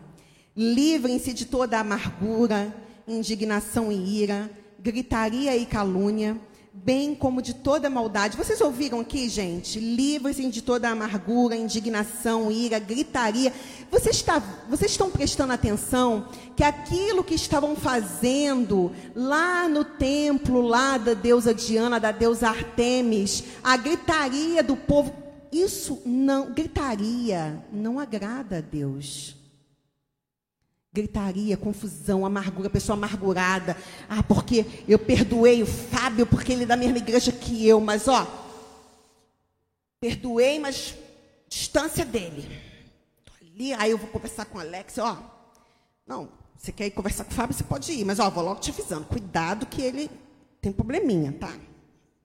[0.54, 2.76] Livrem-se de toda amargura,
[3.08, 6.38] indignação e ira, gritaria e calúnia
[6.74, 8.36] bem como de toda maldade.
[8.36, 9.80] Vocês ouviram aqui, gente?
[9.80, 13.54] Livrem-se de toda amargura, indignação, ira, gritaria.
[13.92, 14.26] Vocês,
[14.68, 21.54] vocês estão prestando atenção que aquilo que estavam fazendo lá no templo, lá da deusa
[21.54, 25.14] Diana, da deusa Artemis, a gritaria do povo,
[25.52, 29.43] isso não, gritaria não agrada a Deus
[30.94, 33.76] gritaria, confusão, amargura, pessoa amargurada.
[34.08, 38.08] Ah, porque eu perdoei o Fábio porque ele é da mesma igreja que eu, mas
[38.08, 38.28] ó,
[40.00, 40.96] perdoei, mas
[41.50, 42.48] distância dele.
[43.26, 45.18] Tô ali, aí eu vou conversar com o Alex, ó.
[46.06, 48.60] Não, você quer ir conversar com o Fábio, você pode ir, mas ó, vou logo
[48.60, 50.12] te avisando, cuidado que ele
[50.62, 51.52] tem probleminha, tá?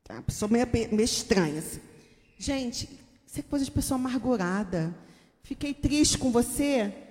[0.05, 1.59] Tá uma pessoa meio, meio estranha.
[1.59, 1.81] Assim.
[2.37, 2.89] Gente,
[3.27, 4.95] isso é coisa de pessoa amargurada.
[5.43, 7.08] Fiquei triste com você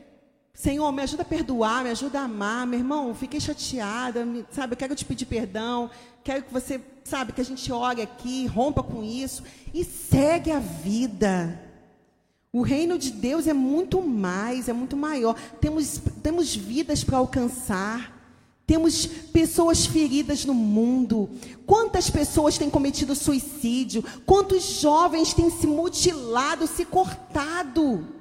[0.57, 2.65] Senhor, me ajuda a perdoar, me ajuda a amar.
[2.65, 4.73] Meu irmão, fiquei chateada, sabe?
[4.73, 5.87] Eu quero te pedir perdão.
[6.23, 10.57] Quero que você, sabe, que a gente ore aqui, rompa com isso e segue a
[10.57, 11.61] vida.
[12.51, 15.35] O reino de Deus é muito mais, é muito maior.
[15.61, 18.17] Temos, temos vidas para alcançar.
[18.65, 21.29] Temos pessoas feridas no mundo.
[21.67, 24.03] Quantas pessoas têm cometido suicídio?
[24.25, 28.16] Quantos jovens têm se mutilado, se cortado?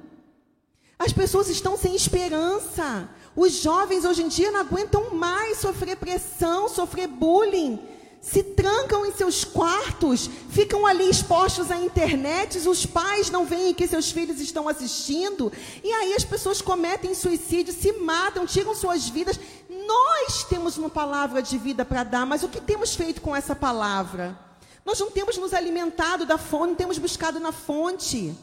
[0.99, 3.09] As pessoas estão sem esperança.
[3.35, 7.79] Os jovens hoje em dia não aguentam mais sofrer pressão, sofrer bullying.
[8.19, 13.87] Se trancam em seus quartos, ficam ali expostos à internet, os pais não veem que
[13.87, 19.39] seus filhos estão assistindo, e aí as pessoas cometem suicídio, se matam, tiram suas vidas.
[19.69, 23.55] Nós temos uma palavra de vida para dar, mas o que temos feito com essa
[23.55, 24.37] palavra?
[24.83, 28.35] Nós não temos nos alimentado da fonte, não temos buscado na fonte.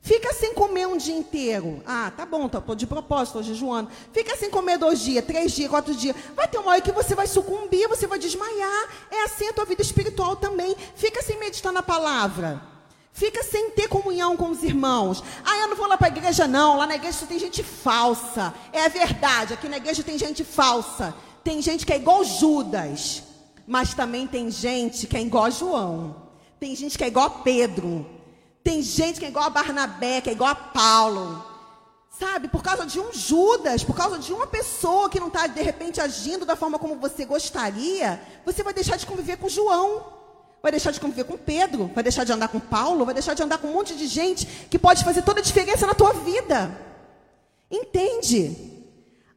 [0.00, 1.82] Fica sem comer um dia inteiro.
[1.86, 3.90] Ah, tá bom, tô de propósito, tô jejuando.
[4.12, 6.16] Fica sem comer dois dias, três dias, quatro dias.
[6.34, 8.88] Vai ter uma hora que você vai sucumbir, você vai desmaiar.
[9.10, 10.74] É assim a tua vida espiritual também.
[10.94, 12.62] Fica sem meditar na palavra.
[13.12, 15.22] Fica sem ter comunhão com os irmãos.
[15.44, 16.76] Ah, eu não vou lá para a igreja, não.
[16.76, 18.54] Lá na igreja só tem gente falsa.
[18.72, 21.14] É verdade, aqui na igreja tem gente falsa.
[21.42, 23.24] Tem gente que é igual Judas.
[23.66, 26.28] Mas também tem gente que é igual João.
[26.60, 28.17] Tem gente que é igual Pedro.
[28.68, 31.42] Tem gente que é igual a Barnabé, que é igual a Paulo.
[32.10, 35.62] Sabe, por causa de um Judas, por causa de uma pessoa que não está, de
[35.62, 40.04] repente, agindo da forma como você gostaria, você vai deixar de conviver com João,
[40.62, 43.42] vai deixar de conviver com Pedro, vai deixar de andar com Paulo, vai deixar de
[43.42, 46.70] andar com um monte de gente que pode fazer toda a diferença na tua vida.
[47.70, 48.54] Entende?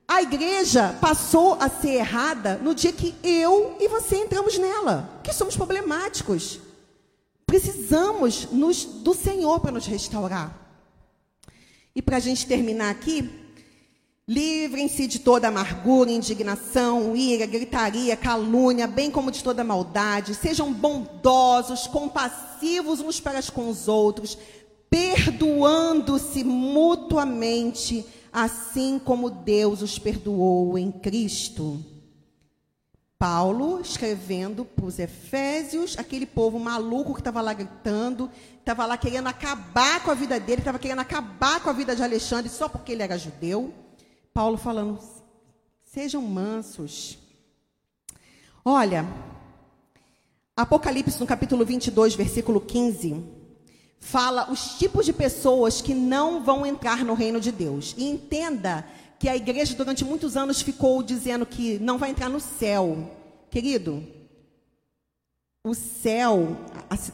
[0.05, 5.31] A igreja passou a ser errada no dia que eu e você entramos nela, que
[5.31, 6.59] somos problemáticos.
[7.51, 10.57] Precisamos nos, do Senhor para nos restaurar.
[11.93, 13.29] E para a gente terminar aqui,
[14.25, 20.33] livrem-se de toda amargura, indignação, ira, gritaria, calúnia, bem como de toda maldade.
[20.33, 24.37] Sejam bondosos, compassivos uns para com os outros,
[24.89, 31.83] perdoando-se mutuamente, assim como Deus os perdoou em Cristo.
[33.21, 39.27] Paulo escrevendo para os Efésios, aquele povo maluco que estava lá gritando, estava lá querendo
[39.27, 42.93] acabar com a vida dele, estava querendo acabar com a vida de Alexandre só porque
[42.93, 43.71] ele era judeu.
[44.33, 44.97] Paulo falando:
[45.83, 47.19] sejam mansos.
[48.65, 49.05] Olha,
[50.55, 53.23] Apocalipse no capítulo 22, versículo 15,
[53.99, 57.93] fala os tipos de pessoas que não vão entrar no reino de Deus.
[57.99, 58.83] E entenda
[59.21, 63.07] que a igreja durante muitos anos ficou dizendo que não vai entrar no céu.
[63.51, 64.03] Querido,
[65.63, 66.57] o céu,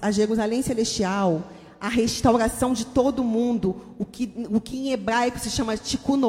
[0.01, 1.51] a, Jerusalém celestial,
[1.81, 6.21] a restauração de todo mundo, o que, o que em hebraico se chama tikkun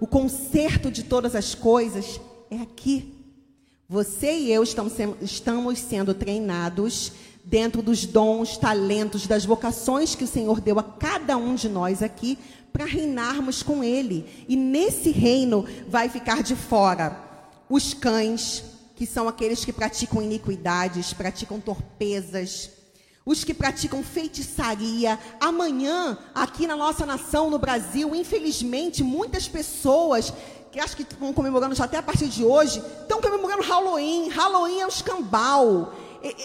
[0.00, 2.18] o conserto de todas as coisas,
[2.50, 3.12] é aqui.
[3.90, 7.12] Você e eu estamos, estamos sendo treinados
[7.44, 12.02] dentro dos dons, talentos, das vocações que o Senhor deu a cada um de nós
[12.02, 12.38] aqui
[12.72, 14.44] para reinarmos com Ele.
[14.48, 17.30] E nesse reino vai ficar de fora
[17.68, 18.64] os cães,
[18.94, 22.70] que são aqueles que praticam iniquidades, praticam torpezas,
[23.24, 25.18] os que praticam feitiçaria.
[25.40, 30.32] Amanhã, aqui na nossa nação, no Brasil, infelizmente, muitas pessoas
[30.70, 34.28] que acho que estão comemorando já até a partir de hoje, estão comemorando Halloween.
[34.30, 35.94] Halloween é o escambau.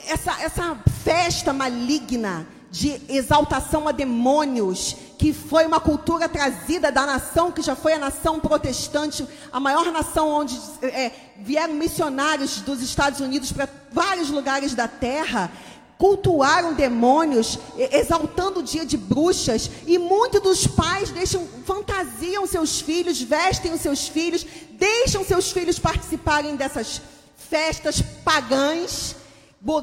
[0.07, 7.51] Essa, essa festa maligna de exaltação a demônios, que foi uma cultura trazida da nação,
[7.51, 13.19] que já foi a nação protestante, a maior nação onde é, vieram missionários dos Estados
[13.19, 15.51] Unidos para vários lugares da terra,
[15.97, 23.19] cultuaram demônios, exaltando o dia de bruxas, e muitos dos pais deixam, fantasiam seus filhos,
[23.19, 27.01] vestem os seus filhos, deixam seus filhos participarem dessas
[27.49, 29.15] festas pagãs,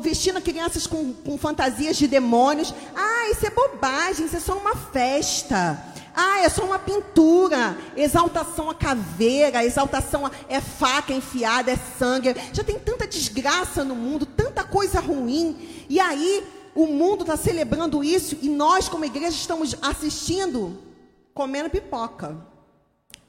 [0.01, 2.74] vestindo crianças com, com fantasias de demônios.
[2.94, 5.82] Ah, isso é bobagem, isso é só uma festa.
[6.14, 7.76] Ah, é só uma pintura.
[7.96, 12.34] Exaltação a caveira, exaltação a, é faca enfiada, é sangue.
[12.52, 15.84] Já tem tanta desgraça no mundo, tanta coisa ruim.
[15.88, 20.78] E aí, o mundo está celebrando isso e nós, como igreja, estamos assistindo,
[21.32, 22.36] comendo pipoca.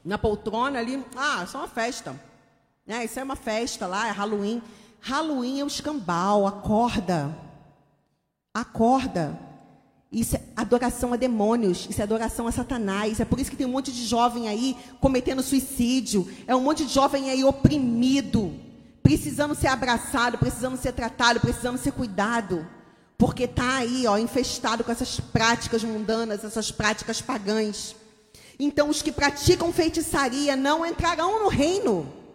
[0.04, 2.14] Na poltrona ali, ah, é só uma festa.
[2.86, 4.62] É, isso é uma festa lá, é Halloween.
[5.06, 7.32] Halloween é o escambau, acorda.
[8.52, 9.38] Acorda.
[10.10, 13.20] Isso é adoração a demônios, isso é adoração a Satanás.
[13.20, 16.28] É por isso que tem um monte de jovem aí cometendo suicídio.
[16.44, 18.52] É um monte de jovem aí oprimido,
[19.00, 22.66] precisando ser abraçado, precisando ser tratado, precisando ser cuidado.
[23.16, 27.94] Porque está aí, ó, infestado com essas práticas mundanas, essas práticas pagãs.
[28.58, 32.25] Então, os que praticam feitiçaria não entrarão no reino.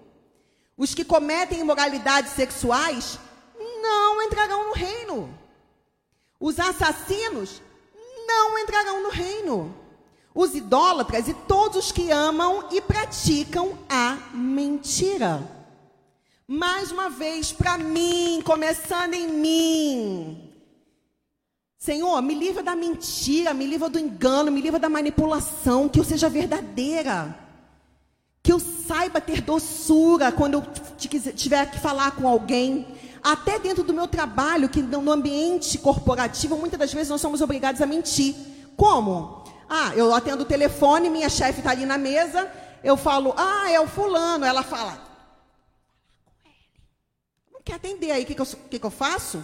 [0.82, 3.20] Os que cometem imoralidades sexuais
[3.84, 5.32] não entrarão no reino.
[6.40, 7.62] Os assassinos
[8.26, 9.76] não entrarão no reino.
[10.34, 15.48] Os idólatras e todos os que amam e praticam a mentira.
[16.48, 20.52] Mais uma vez, para mim, começando em mim.
[21.78, 26.03] Senhor, me livra da mentira, me livra do engano, me livra da manipulação, que eu
[26.03, 27.40] seja verdadeira.
[28.43, 30.63] Que eu saiba ter doçura quando eu
[31.35, 32.88] tiver que falar com alguém.
[33.23, 37.81] Até dentro do meu trabalho, que no ambiente corporativo, muitas das vezes nós somos obrigados
[37.81, 38.35] a mentir.
[38.76, 39.43] Como?
[39.69, 42.51] Ah, eu atendo o telefone, minha chefe está ali na mesa,
[42.84, 44.43] eu falo, ah, é o fulano.
[44.43, 44.99] Ela fala,
[47.53, 49.43] não quer atender aí, o que, que, que, que eu faço?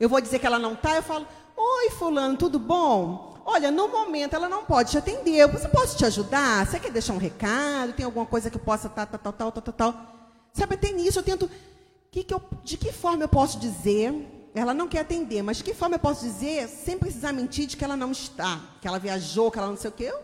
[0.00, 3.31] Eu vou dizer que ela não está, eu falo, Oi, fulano, tudo bom?
[3.44, 5.46] Olha, no momento ela não pode te atender.
[5.48, 6.66] Você pode te ajudar?
[6.66, 7.92] Você quer deixar um recado?
[7.92, 10.12] Tem alguma coisa que eu possa tal, tal, tal, tal, tal, tal?
[10.52, 11.50] Sabe, até nisso eu tento.
[12.10, 14.50] Que que eu, de que forma eu posso dizer?
[14.54, 17.74] Ela não quer atender, mas de que forma eu posso dizer, sem precisar mentir, de
[17.74, 20.04] que ela não está, que ela viajou, que ela não sei o quê?
[20.04, 20.20] Eu,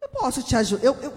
[0.00, 0.82] eu posso te ajudar.
[0.82, 1.12] Eu, eu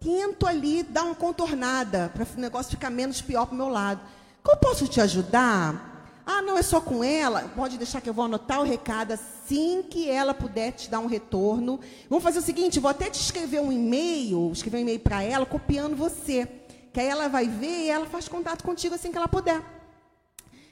[0.00, 4.00] tento ali dar uma contornada para o negócio ficar menos pior para o meu lado.
[4.42, 5.91] Como eu posso te ajudar?
[6.24, 7.50] Ah, não é só com ela.
[7.56, 11.06] Pode deixar que eu vou anotar o recado assim que ela puder te dar um
[11.06, 11.80] retorno.
[12.08, 15.44] Vamos fazer o seguinte: vou até te escrever um e-mail, escrever um e-mail para ela,
[15.44, 16.48] copiando você.
[16.92, 19.60] Que aí ela vai ver e ela faz contato contigo assim que ela puder.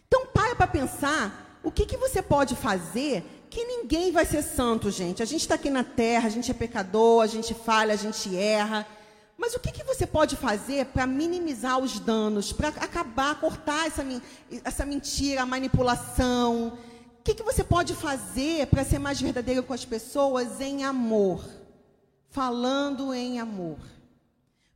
[0.06, 4.90] Então, para para pensar o que, que você pode fazer que ninguém vai ser santo,
[4.90, 5.22] gente.
[5.22, 8.36] A gente está aqui na terra, a gente é pecador, a gente falha, a gente
[8.36, 8.86] erra.
[9.40, 14.04] Mas o que, que você pode fazer para minimizar os danos, para acabar, cortar essa,
[14.62, 16.78] essa mentira, a manipulação?
[17.18, 21.42] O que, que você pode fazer para ser mais verdadeiro com as pessoas em amor?
[22.28, 23.78] Falando em amor.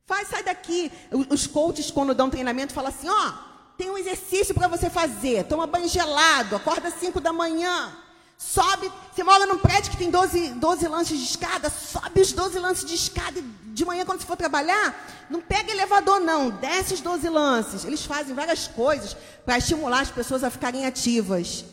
[0.03, 0.91] Faz, sai daqui.
[1.29, 3.33] Os coaches, quando dão treinamento, falam assim: ó,
[3.77, 5.43] tem um exercício para você fazer.
[5.43, 7.95] Toma banho gelado, acorda às 5 da manhã.
[8.35, 12.59] Sobe, você mora num prédio que tem 12, 12 lances de escada, sobe os 12
[12.59, 14.95] lances de escada e de manhã, quando você for trabalhar,
[15.29, 17.83] não pega elevador, não, desce os 12 lances.
[17.83, 21.65] Eles fazem várias coisas para estimular as pessoas a ficarem ativas.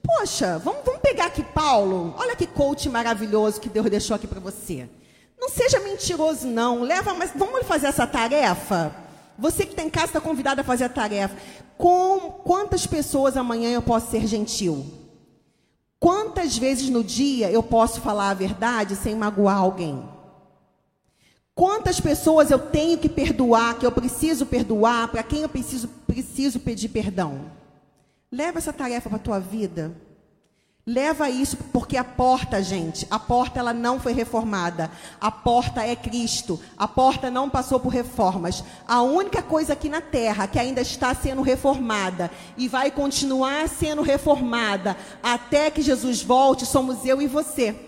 [0.00, 2.14] Poxa, vamos, vamos pegar aqui Paulo.
[2.16, 4.88] Olha que coach maravilhoso que Deus deixou aqui para você.
[5.36, 6.82] Não seja mentiroso, não.
[6.82, 8.94] Leva, mas vamos fazer essa tarefa?
[9.36, 11.36] Você que está em casa está convidado a fazer a tarefa.
[11.76, 14.86] Com quantas pessoas amanhã eu posso ser gentil?
[15.98, 20.17] Quantas vezes no dia eu posso falar a verdade sem magoar alguém?
[21.58, 26.60] Quantas pessoas eu tenho que perdoar, que eu preciso perdoar, para quem eu preciso, preciso
[26.60, 27.46] pedir perdão?
[28.30, 29.90] Leva essa tarefa para a tua vida.
[30.86, 34.88] Leva isso porque a porta, gente, a porta ela não foi reformada.
[35.20, 36.60] A porta é Cristo.
[36.76, 38.62] A porta não passou por reformas.
[38.86, 44.00] A única coisa aqui na terra que ainda está sendo reformada e vai continuar sendo
[44.00, 47.87] reformada até que Jesus volte somos eu e você.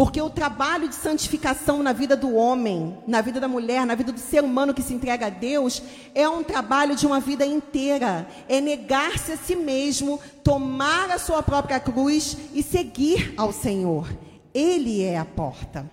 [0.00, 4.10] Porque o trabalho de santificação na vida do homem, na vida da mulher, na vida
[4.10, 5.82] do ser humano que se entrega a Deus,
[6.14, 8.26] é um trabalho de uma vida inteira.
[8.48, 14.08] É negar-se a si mesmo, tomar a sua própria cruz e seguir ao Senhor.
[14.54, 15.84] Ele é a porta.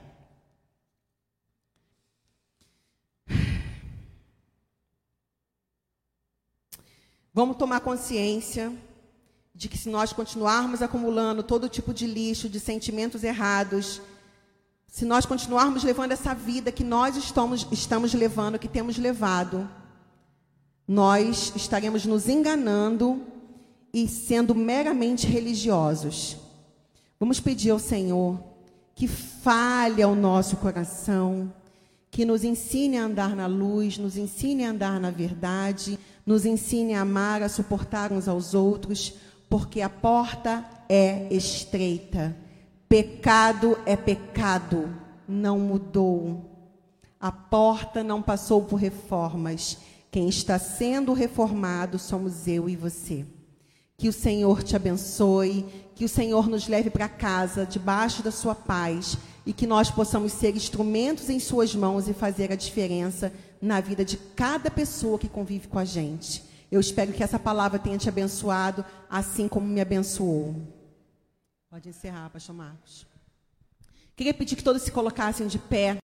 [7.34, 8.71] Vamos tomar consciência
[9.57, 13.99] de que se nós continuarmos acumulando todo tipo de lixo, de sentimentos errados,
[14.88, 19.67] se nós continuarmos levando essa vida que nós estamos, estamos levando, que temos levado,
[20.88, 23.19] nós estaremos nos enganando
[23.91, 26.38] e sendo meramente religiosos.
[27.19, 28.39] Vamos pedir ao Senhor
[28.93, 31.51] que fale ao nosso coração,
[32.11, 36.93] que nos ensine a andar na luz, nos ensine a andar na verdade, nos ensine
[36.93, 39.15] a amar, a suportar uns aos outros
[39.49, 42.35] porque a porta é estreita.
[42.87, 44.89] Pecado é pecado,
[45.27, 46.45] não mudou.
[47.19, 49.77] A porta não passou por reformas.
[50.11, 53.25] Quem está sendo reformado somos eu e você.
[53.97, 55.65] Que o Senhor te abençoe,
[55.95, 60.33] que o Senhor nos leve para casa debaixo da sua paz e que nós possamos
[60.33, 65.27] ser instrumentos em suas mãos e fazer a diferença na vida de cada pessoa que
[65.27, 66.43] convive com a gente.
[66.72, 70.56] Eu espero que essa palavra tenha te abençoado, assim como me abençoou.
[71.69, 73.06] Pode encerrar, Pastor Marcos.
[74.15, 75.95] Queria pedir que todos se colocassem de pé.